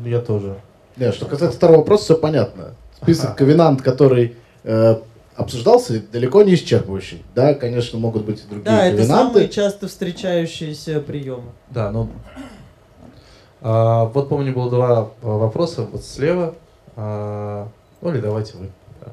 [0.06, 0.56] Я тоже.
[0.96, 2.74] Да, что касается второго вопроса, все понятно.
[3.02, 4.96] Список ковенант, который э,
[5.36, 7.22] обсуждался далеко не исчерпывающий.
[7.34, 11.52] Да, конечно, могут быть и другие Да, это самые часто встречающиеся приемы.
[11.70, 12.08] Да, ну...
[13.60, 15.86] а, вот помню, было два а, вопроса.
[15.90, 16.54] Вот слева.
[16.96, 17.68] а,
[18.00, 18.70] ну или давайте вы.
[19.00, 19.12] да.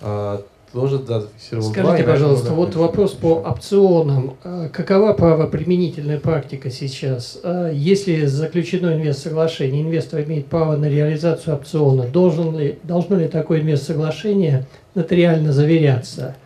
[0.00, 0.42] А,
[0.72, 2.80] тоже, да, зафиксировал Скажите, и на этом пожалуйста, мы вот закончим.
[2.80, 4.34] вопрос по опционам.
[4.42, 7.38] А Какова правоприменительная практика сейчас?
[7.42, 13.60] А Если заключено инвест-соглашение, инвестор имеет право на реализацию опциона, должен ли, должно ли такое
[13.60, 16.36] инвест-соглашение нотариально заверяться?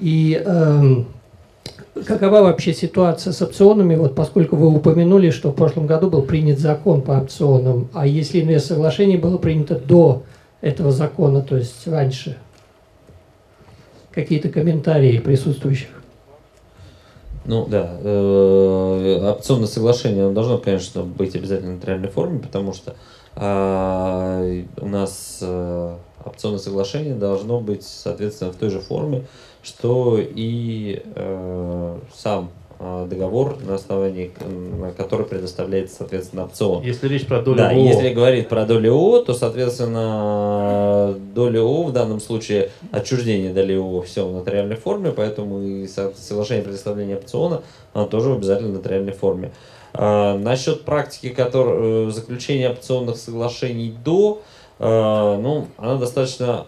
[0.00, 1.06] И эм,
[2.06, 6.58] какова вообще ситуация с опционами, вот поскольку вы упомянули, что в прошлом году был принят
[6.58, 10.22] закон по опционам, а если инвест-соглашение было принято до
[10.60, 12.36] этого закона, то есть раньше?
[14.12, 15.88] Какие-то комментарии присутствующих?
[17.44, 22.94] Ну да, э, опционное соглашение должно, конечно, быть обязательно в нотариальной форме, потому что
[23.36, 24.42] а,
[24.80, 29.24] у нас э, опционное соглашение должно быть, соответственно, в той же форме,
[29.62, 32.50] что и э, сам
[32.80, 34.30] договор, на основании
[34.78, 36.82] на который предоставляется, соответственно, опцион.
[36.82, 37.78] Если речь про долю Да, ООО.
[37.88, 44.02] если говорить про долю ООО, то, соответственно, доля ООО в данном случае отчуждение доли ООО
[44.02, 47.62] все в нотариальной форме, поэтому и со- соглашение предоставления опциона
[47.94, 49.50] оно тоже в обязательно нотариальной форме.
[49.94, 54.42] А, насчет практики который, э, заключения опционных соглашений до,
[54.78, 56.66] э, ну, она достаточно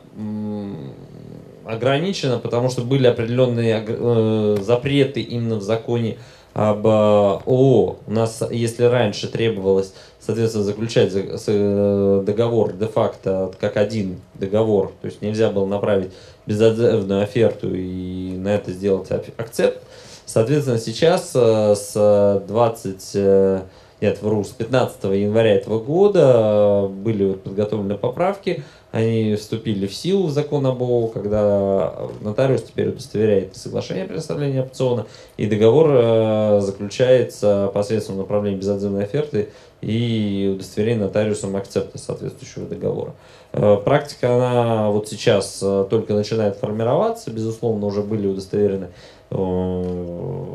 [1.70, 6.16] м, ограничена, потому что были определенные э, запреты именно в законе
[6.52, 7.98] об э, ООО.
[8.06, 15.22] У нас, если раньше требовалось, соответственно, заключать э, договор де-факто как один договор, то есть
[15.22, 16.10] нельзя было направить
[16.46, 19.82] безотзывную оферту и на это сделать ак- акцепт,
[20.26, 23.60] соответственно, сейчас э, с 20 э,
[24.00, 30.30] нет, вру, с 15 января этого года были подготовлены поправки, они вступили в силу в
[30.30, 37.70] закон об ООО, когда нотариус теперь удостоверяет соглашение о предоставлении опциона, и договор э, заключается
[37.72, 43.14] посредством направления безотзывной оферты и удостоверения нотариусом акцепта соответствующего договора.
[43.53, 48.88] Э, Практика, она вот сейчас э, только начинает формироваться, безусловно, уже были удостоверены
[49.30, 50.55] э,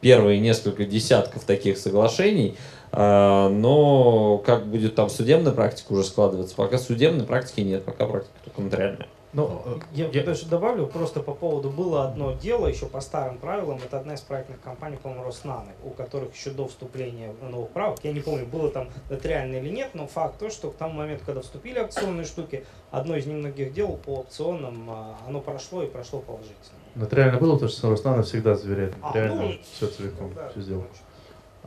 [0.00, 2.56] первые несколько десятков таких соглашений,
[2.96, 8.60] но как будет там судебная практика уже складываться, пока судебной практики нет, пока практика только
[8.62, 9.08] нотариальная.
[9.34, 13.80] Ну, Я, даже добавлю просто по поводу было одно дело еще по старым правилам.
[13.84, 18.12] Это одна из проектных компаний, по-моему, Роснаны, у которых еще до вступления новых правок, я
[18.12, 21.40] не помню, было там нотариально или нет, но факт то, что к тому моменту, когда
[21.40, 26.78] вступили опционные штуки, одно из немногих дел по опционам, а, оно прошло и прошло положительно.
[26.94, 30.86] Нотариально было, потому что Руслана всегда заверяет А, нотариально ну, все целиком, всю сделку.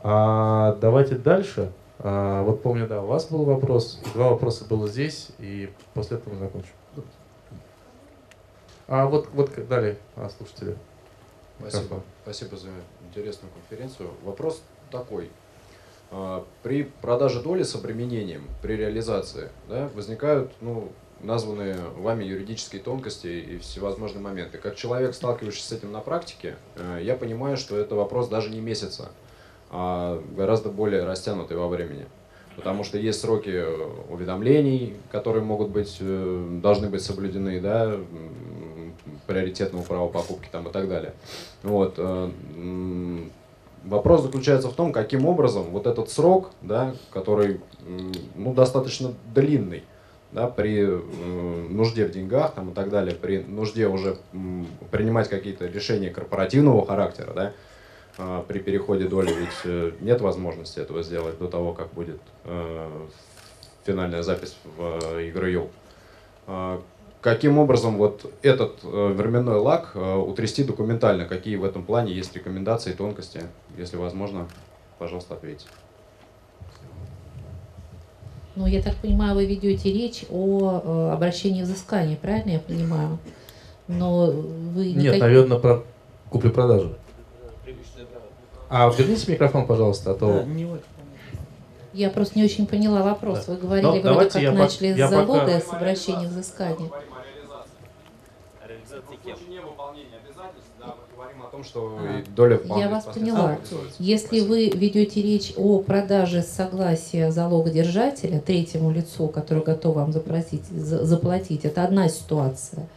[0.02, 1.72] А, давайте дальше.
[1.98, 6.34] А, вот помню, да, у вас был вопрос, два вопроса было здесь, и после этого
[6.34, 6.72] мы закончим.
[8.86, 10.76] А вот, вот далее, а, слушатели.
[11.58, 12.02] Спасибо.
[12.22, 12.68] Спасибо за
[13.08, 14.10] интересную конференцию.
[14.24, 15.30] Вопрос такой.
[16.10, 20.90] А, При продаже доли с обременением, при реализации, да, возникают ну,
[21.20, 24.58] названные вами юридические тонкости и всевозможные моменты.
[24.58, 28.60] Как человек, сталкивающийся с этим на практике, э, я понимаю, что это вопрос даже не
[28.60, 29.10] месяца,
[29.70, 32.06] а гораздо более растянутый во времени.
[32.56, 33.64] Потому что есть сроки
[34.10, 37.96] уведомлений, которые могут быть, э, должны быть соблюдены, да,
[39.26, 41.12] приоритетного права покупки там и так далее.
[41.62, 41.94] Вот.
[41.98, 42.30] э,
[43.84, 47.60] Вопрос заключается в том, каким образом вот этот срок, да, который
[48.34, 49.84] ну, достаточно длинный,
[50.32, 55.28] да, при э, нужде в деньгах там, и так далее, при нужде уже м, принимать
[55.28, 57.52] какие-то решения корпоративного характера, да,
[58.48, 62.88] при переходе доли, ведь э, нет возможности этого сделать до того, как будет э,
[63.84, 65.70] финальная запись в э, игру
[67.20, 71.24] Каким образом вот этот э, временной лаг э, утрясти документально?
[71.24, 73.42] Какие в этом плане есть рекомендации, тонкости?
[73.76, 74.48] Если возможно,
[74.98, 75.66] пожалуйста, ответьте.
[78.54, 83.18] Ну, я так понимаю, вы ведете речь о э, обращении взыскания, правильно я понимаю?
[83.88, 85.84] Но вы Нет, никак- наверное, про
[86.30, 86.96] куплю-продажу.
[88.68, 90.44] А верните микрофон, пожалуйста, а то...
[91.94, 93.46] Я просто не очень поняла вопрос.
[93.46, 93.54] Да.
[93.54, 96.90] Вы говорили, Но вроде давайте как я начали я с залога, пока- с обращения взыскания.
[100.78, 100.94] Да,
[101.58, 103.58] том, что и доля Я вас поняла.
[103.98, 110.64] Если вы ведете речь о продаже с согласия залогодержателя третьему лицу, который готов вам запросить,
[110.66, 112.88] за- заплатить, это одна ситуация.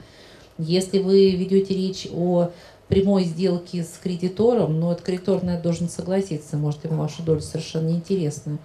[0.58, 2.52] Если вы ведете речь о
[2.92, 7.40] прямой сделке с кредитором, но этот кредитор на это должен согласиться, может, ему ваша доля
[7.40, 8.60] совершенно неинтересна.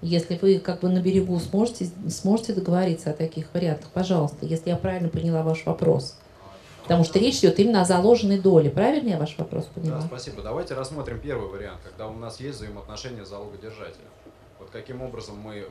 [0.00, 4.76] Если вы как бы на берегу сможете, сможете договориться о таких вариантах, пожалуйста, если я
[4.76, 6.16] правильно поняла ваш вопрос.
[6.82, 8.68] Потому что речь идет именно о заложенной доле.
[8.68, 10.00] Правильно я ваш вопрос поняла?
[10.00, 10.42] Да, спасибо.
[10.42, 14.06] Давайте рассмотрим первый вариант, когда у нас есть взаимоотношения залогодержателя.
[14.58, 15.66] Вот каким образом мы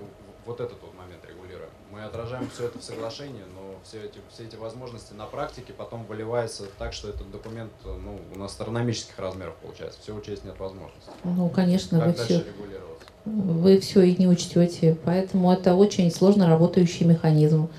[0.46, 1.70] вот этот вот момент регулируем.
[1.92, 6.06] Мы отражаем все это в соглашении, но все эти, все эти возможности на практике потом
[6.06, 10.00] выливается так, что этот документ ну, у нас астрономических размеров получается.
[10.02, 11.10] Все учесть нет возможности.
[11.24, 12.92] Ну, конечно, как вы дальше все, регулироваться?
[13.26, 14.98] вы все их не учтете.
[15.06, 17.70] Поэтому это очень сложно работающий механизм.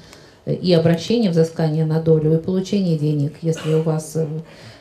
[0.44, 4.26] И обращение взыскания на долю, и получение денег, если у вас э,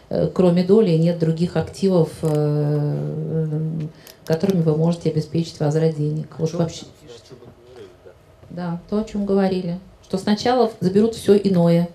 [0.09, 3.79] э, кроме доли нет других активов, э,
[4.25, 6.33] которыми вы можете обеспечить возврат денег.
[6.39, 6.85] Вот вообще.
[8.55, 9.79] Да, то, о чем говорили.
[10.03, 11.89] Что сначала заберут все иное,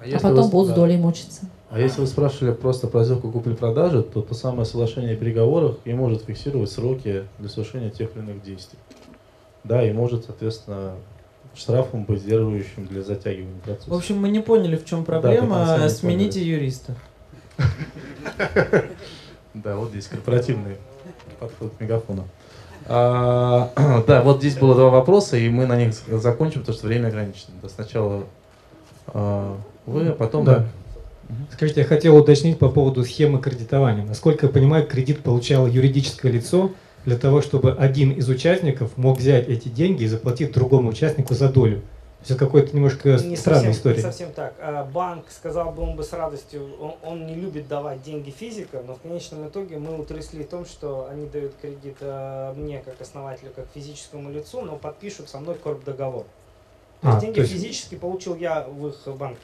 [0.00, 0.74] а, если потом вы- будут да.
[0.74, 1.42] с долей мучиться.
[1.70, 5.92] А если вы спрашивали просто про сделку купли-продажи, то то самое соглашение о переговорах и
[5.92, 8.78] может фиксировать сроки для совершения тех или иных действий.
[9.64, 10.94] Да, и может, соответственно,
[11.54, 13.90] штрафом быть сдерживающим для затягивания процесса.
[13.90, 15.78] В общем, мы не поняли, в чем Да, проблема.
[15.82, 16.52] не Смените поняли.
[16.54, 16.94] юриста.
[19.54, 20.76] Да, вот здесь корпоративный
[21.40, 22.28] подход к мегафону.
[22.88, 23.70] А,
[24.06, 27.54] да, вот здесь было два вопроса, и мы на них закончим, потому что время ограничено.
[27.62, 28.24] Да, сначала
[29.08, 30.44] а, вы, а потом...
[30.44, 30.66] Да.
[31.52, 34.02] Скажите, я хотел уточнить по поводу схемы кредитования.
[34.02, 36.70] Насколько я понимаю, кредит получало юридическое лицо
[37.04, 41.50] для того, чтобы один из участников мог взять эти деньги и заплатить другому участнику за
[41.50, 41.82] долю.
[42.28, 43.96] Есть это какая-то немножко Не странная совсем, история.
[43.96, 44.54] не совсем так.
[44.60, 48.86] А, Банк сказал бы он бы с радостью, он, он не любит давать деньги физикам,
[48.86, 53.00] но в конечном итоге мы утрясли в том, что они дают кредит а, мне как
[53.00, 56.26] основателю, как физическому лицу, но подпишут со мной корп договор.
[57.00, 59.40] То А, есть деньги то есть- физически получил я в их банке.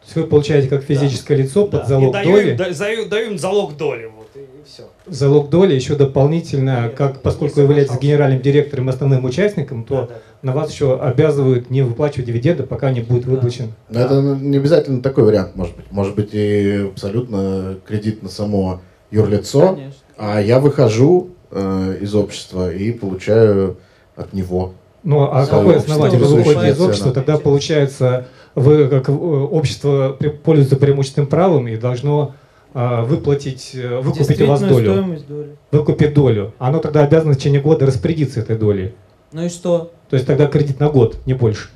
[0.00, 1.86] То есть вы получаете как физическое лицо под Да.
[1.86, 4.84] залог и даю, доли, Им, да- даю, даю им залог доли, вот, и, все.
[5.06, 10.10] залог доли еще дополнительно, как поскольку вы являетесь генеральным директором и основным участником, то
[10.42, 13.72] на вас еще обязывают не выплачивать дивиденды, пока не будет выплачен.
[13.90, 15.86] Но это не обязательно такой вариант может быть.
[15.90, 18.80] Может быть и абсолютно кредит на само
[19.10, 20.00] юрлицо, Конечно.
[20.16, 23.78] а я выхожу э, из общества и получаю
[24.16, 24.72] от него.
[25.02, 27.12] Ну а какое основание вы выходите из общества?
[27.12, 28.26] Тогда получается,
[28.58, 32.34] вы как э, общество пользуется преимущественным правом и должно
[32.74, 35.18] а, выплатить, э, выкупить у вас долю.
[35.26, 35.56] доли.
[35.72, 36.54] Выкупить долю.
[36.58, 38.94] Оно тогда обязано в течение года распорядиться этой долей.
[39.32, 39.92] Ну и что?
[40.10, 41.70] То есть тогда кредит на год, не больше.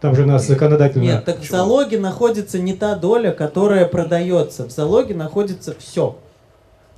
[0.00, 1.02] Там же у нас законодательно...
[1.02, 4.66] Нет, так в залоге находится не та доля, которая продается.
[4.66, 6.16] В залоге находится все.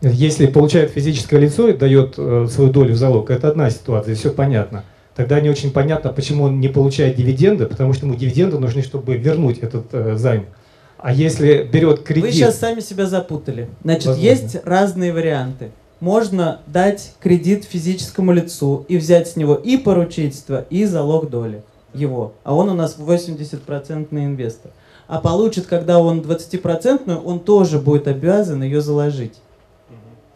[0.01, 4.31] Если получает физическое лицо и дает э, свою долю в залог, это одна ситуация, все
[4.31, 4.85] понятно.
[5.15, 9.17] Тогда не очень понятно, почему он не получает дивиденды, потому что ему дивиденды нужны, чтобы
[9.17, 10.47] вернуть этот э, займ.
[10.99, 12.25] А если берет кредит...
[12.25, 13.69] Вы сейчас сами себя запутали.
[13.85, 14.29] Значит, Возможно.
[14.29, 15.71] есть разные варианты.
[16.01, 21.63] Можно дать кредит физическому лицу и взять с него и поручительство, и залог доли
[21.93, 22.33] его.
[22.43, 24.73] А он у нас 80% инвестор.
[25.07, 29.35] А получит, когда он 20%, он тоже будет обязан ее заложить.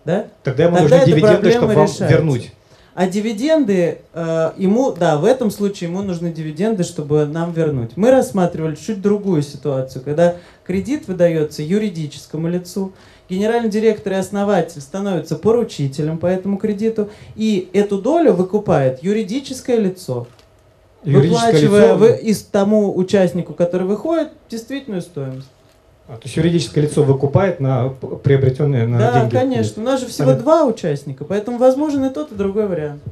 [0.04, 0.26] Да?
[0.44, 2.06] Тогда ему нужны эта дивиденды, чтобы вам решается.
[2.06, 2.52] вернуть.
[3.00, 7.92] А дивиденды э, ему, да, в этом случае ему нужны дивиденды, чтобы нам вернуть.
[7.96, 10.34] Мы рассматривали чуть другую ситуацию, когда
[10.66, 12.92] кредит выдается юридическому лицу,
[13.30, 20.26] генеральный директор и основатель становятся поручителем по этому кредиту, и эту долю выкупает юридическое лицо,
[21.04, 25.46] Юридическое выплачивая лицо- вы- из тому участнику, который выходит, действительную стоимость.
[26.08, 29.32] А, то есть юридическое лицо выкупает на приобретенные на да, деньги.
[29.32, 29.82] конечно.
[29.82, 30.42] У нас же всего Понятно.
[30.44, 33.02] два участника, поэтому возможен и тот, и другой вариант.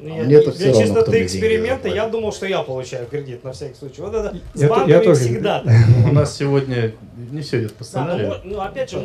[0.00, 2.46] Ну, А я- мне-то для всё равно, кто чистоты мне деньги эксперимента я думал, что
[2.46, 4.00] я получаю кредит на всякий случай.
[4.00, 5.74] Вот это с Я банками я тоже- всегда так.
[6.08, 6.92] У нас сегодня
[7.32, 8.34] не все идет по Да, ну, сценарию.
[8.44, 9.04] ну, опять же,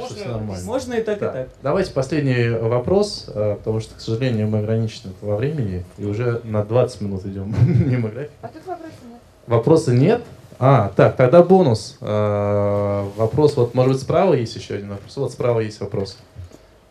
[0.64, 1.50] можно- и так, и так.
[1.64, 6.64] Давайте последний вопрос, э, потому что, к сожалению, мы ограничены во времени и уже на
[6.64, 7.54] 20 минут идем
[7.88, 8.32] мимо графика.
[8.44, 9.20] А тут вопросов нет.
[9.48, 10.22] Вопроса нет?
[10.60, 11.98] А, так, тогда бонус.
[12.02, 15.18] Э, Вопрос, вот, может быть, справа есть еще один вопрос?
[15.18, 16.18] Вот справа есть вопрос.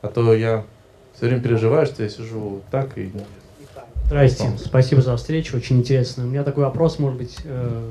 [0.02, 0.64] А то я
[1.14, 3.12] все время переживаю, что я сижу так и...
[4.06, 6.24] Здрасте, спасибо за встречу, очень интересно.
[6.24, 7.82] У меня такой вопрос, может быть, э,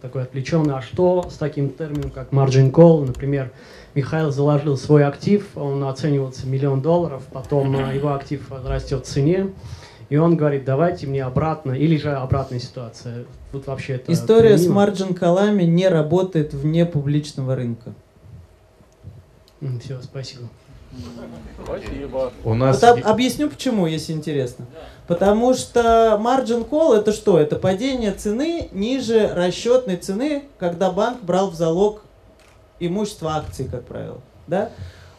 [0.00, 0.74] такой отвлеченный.
[0.74, 3.04] А что с таким термином, как margin call?
[3.04, 3.50] Например,
[3.94, 9.48] Михаил заложил свой актив, он оценивался миллион долларов, потом э, его актив растет в цене,
[10.08, 13.24] и он говорит, давайте мне обратно, или же обратная ситуация.
[13.52, 14.74] Тут вообще это История с применимо?
[14.76, 17.92] марджин колами не работает вне публичного рынка.
[19.82, 20.48] Все, спасибо.
[21.62, 22.32] Спасибо.
[22.44, 22.80] У нас...
[22.80, 24.66] Вот об- объясню почему, если интересно.
[25.06, 27.38] Потому что margin call это что?
[27.38, 32.02] Это падение цены ниже расчетной цены, когда банк брал в залог
[32.80, 34.20] имущество акций, как правило.
[34.46, 34.70] Да?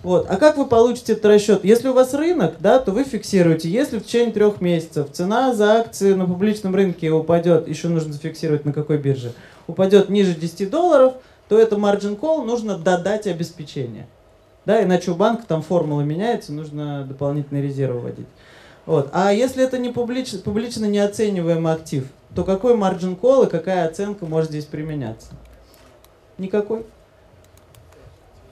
[0.07, 0.25] Вот.
[0.29, 1.65] А как вы получите этот расчет?
[1.65, 3.67] Если у вас рынок, да, то вы фиксируете.
[3.67, 8.63] Если в течение трех месяцев цена за акции на публичном рынке упадет, еще нужно зафиксировать
[8.63, 9.33] на какой бирже,
[9.67, 11.15] упадет ниже 10 долларов,
[11.49, 14.07] то это margin call нужно додать обеспечение.
[14.65, 18.27] Да, иначе у банка там формула меняется, нужно дополнительные резервы вводить.
[18.85, 19.09] Вот.
[19.11, 24.25] А если это не публич, публично неоцениваемый актив, то какой margin call и какая оценка
[24.25, 25.33] может здесь применяться?
[26.37, 26.85] Никакой.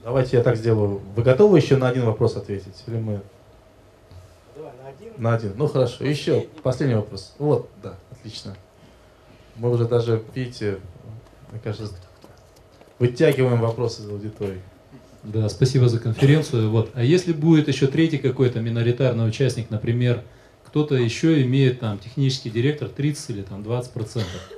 [0.06, 1.02] Давайте я так сделаю.
[1.16, 2.84] Вы готовы еще на один вопрос ответить?
[2.86, 3.22] Или мы...
[4.56, 5.14] Давай, на один.
[5.18, 5.54] На один.
[5.58, 6.06] Ну хорошо.
[6.06, 7.34] Еще последний вопрос.
[7.40, 8.56] Вот, да, отлично.
[9.56, 10.78] Мы уже даже, видите,
[11.50, 11.96] мне кажется,
[13.00, 14.62] вытягиваем вопросы из аудитории.
[15.24, 16.70] Да, спасибо за конференцию.
[16.70, 16.92] Вот.
[16.94, 20.22] А если будет еще третий какой-то миноритарный участник, например,
[20.68, 24.52] кто-то еще имеет там технический директор 30 или там 20 процентов,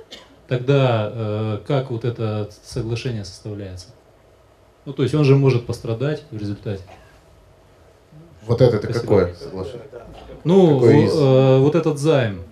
[0.46, 3.86] тогда э, как вот это соглашение составляется?
[4.88, 6.80] Ну, то есть он же может пострадать в результате.
[8.46, 9.00] Вот это, Спасибо.
[9.02, 9.34] какое?
[10.44, 11.12] Ну, Какое из?
[11.14, 12.42] э, вот этот займ.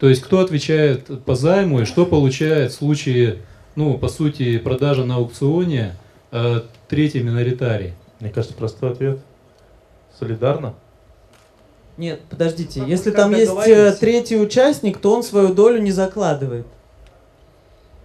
[0.00, 3.42] То есть кто отвечает по займу и что получает в случае,
[3.76, 5.94] ну, по сути, продажи на аукционе
[6.32, 7.92] э, третий миноритарий?
[8.18, 9.20] Мне кажется, простой ответ.
[10.18, 10.74] Солидарно?
[11.96, 12.80] Нет, подождите.
[12.80, 13.98] Как- Если там есть э, договорились.
[13.98, 16.66] третий участник, то он свою долю не закладывает.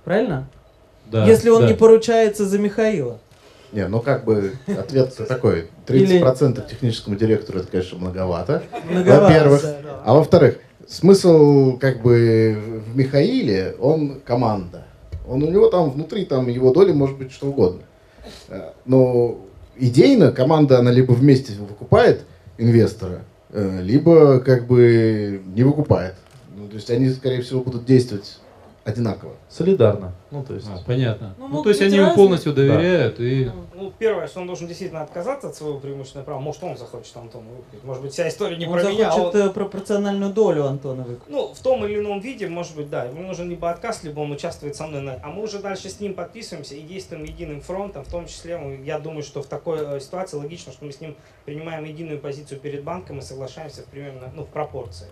[0.04, 0.48] Правильно?
[1.08, 1.70] Да, Если он да.
[1.70, 3.18] не поручается за Михаила.
[3.74, 5.68] Не, ну как бы ответ такой.
[5.88, 8.64] 30% техническому директору это, конечно, многовато.
[8.90, 9.62] Многовато, Во-первых.
[9.64, 10.02] да, да.
[10.06, 14.86] А во-вторых, смысл как бы в Михаиле, он команда.
[15.28, 17.82] Он у него там внутри, там его доли может быть что угодно.
[18.50, 19.40] Э, Но
[19.78, 22.22] идейно команда, она либо вместе выкупает
[22.58, 23.22] инвестора,
[23.52, 26.16] э, либо как бы не выкупает.
[26.56, 28.38] Ну, то есть они, скорее всего, будут действовать
[28.86, 29.34] одинаково.
[29.50, 30.14] Солидарно.
[30.32, 30.68] Ну, то есть...
[30.68, 31.36] А, понятно.
[31.38, 33.50] Ну, Ну, то есть они ему полностью доверяют и...
[33.74, 36.40] Ну, первое, что он должен действительно отказаться от своего преимущественного права.
[36.40, 37.84] Может, он захочет Антону выкупить.
[37.84, 39.10] Может быть, вся история не он про меня.
[39.10, 41.30] а захочет он- э, пропорциональную долю Антона выкупить.
[41.34, 43.06] Ну, в том или ином виде, может быть, да.
[43.06, 45.02] Ему нужен либо отказ, либо он участвует со мной.
[45.02, 45.14] На...
[45.24, 48.04] А мы уже дальше с ним подписываемся и действуем единым фронтом.
[48.04, 51.00] В том числе, ну, я думаю, что в такой э, ситуации логично, что мы с
[51.02, 51.16] ним
[51.46, 55.08] принимаем единую позицию перед банком и соглашаемся в примерно, ну, в пропорции.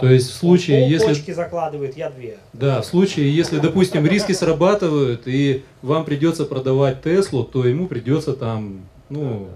[0.00, 2.36] То есть в случае, он если- полпочки закладывает, я две.
[2.52, 8.34] Да, в случае, если, допустим, риски срабатывают, и вам придется продавать Теслу, то ему придется
[8.34, 9.48] там, ну,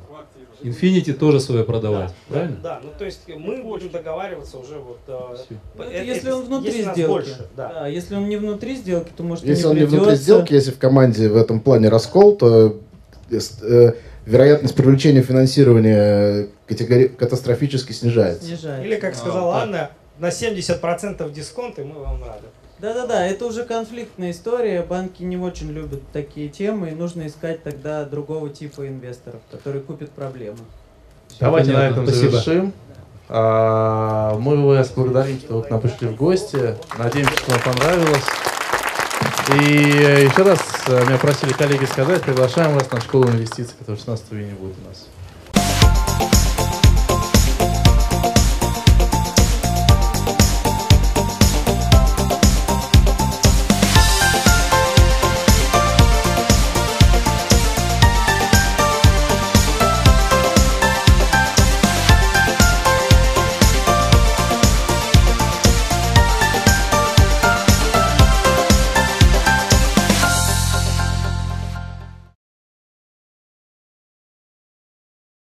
[0.62, 2.56] Infinity тоже свое продавать, правильно?
[2.62, 4.98] Да, ну то есть мы будем договариваться уже вот...
[5.08, 7.08] э, Ну, э, это э, если он внутри если сделки.
[7.08, 7.86] больше, да.
[7.86, 10.78] если он не внутри сделки, то может Если и он не внутри сделки, если в
[10.78, 12.76] команде в этом плане раскол, то
[13.30, 13.92] э, э,
[14.26, 18.44] вероятность привлечения финансирования категори- катастрофически снижается.
[18.44, 18.84] Снижается.
[18.86, 19.62] Или, как А, сказала так.
[19.62, 19.90] Анна,
[20.20, 22.46] на 70% дисконт, и мы вам рады.
[22.78, 24.82] Да-да-да, это уже конфликтная история.
[24.82, 30.10] Банки не очень любят такие темы, и нужно искать тогда другого типа инвесторов, которые купят
[30.10, 30.58] проблемы.
[31.38, 32.30] Давайте на понятно, этом спасибо.
[32.30, 32.72] завершим.
[33.28, 36.74] А, Мы вас благодарим, что вы к нам пришли в гости.
[36.98, 38.24] Надеемся, что вам понравилось.
[39.54, 39.74] И
[40.24, 44.54] еще раз э, меня просили коллеги сказать, приглашаем вас на школу инвестиций, которая 16 июня
[44.54, 45.08] будет у нас.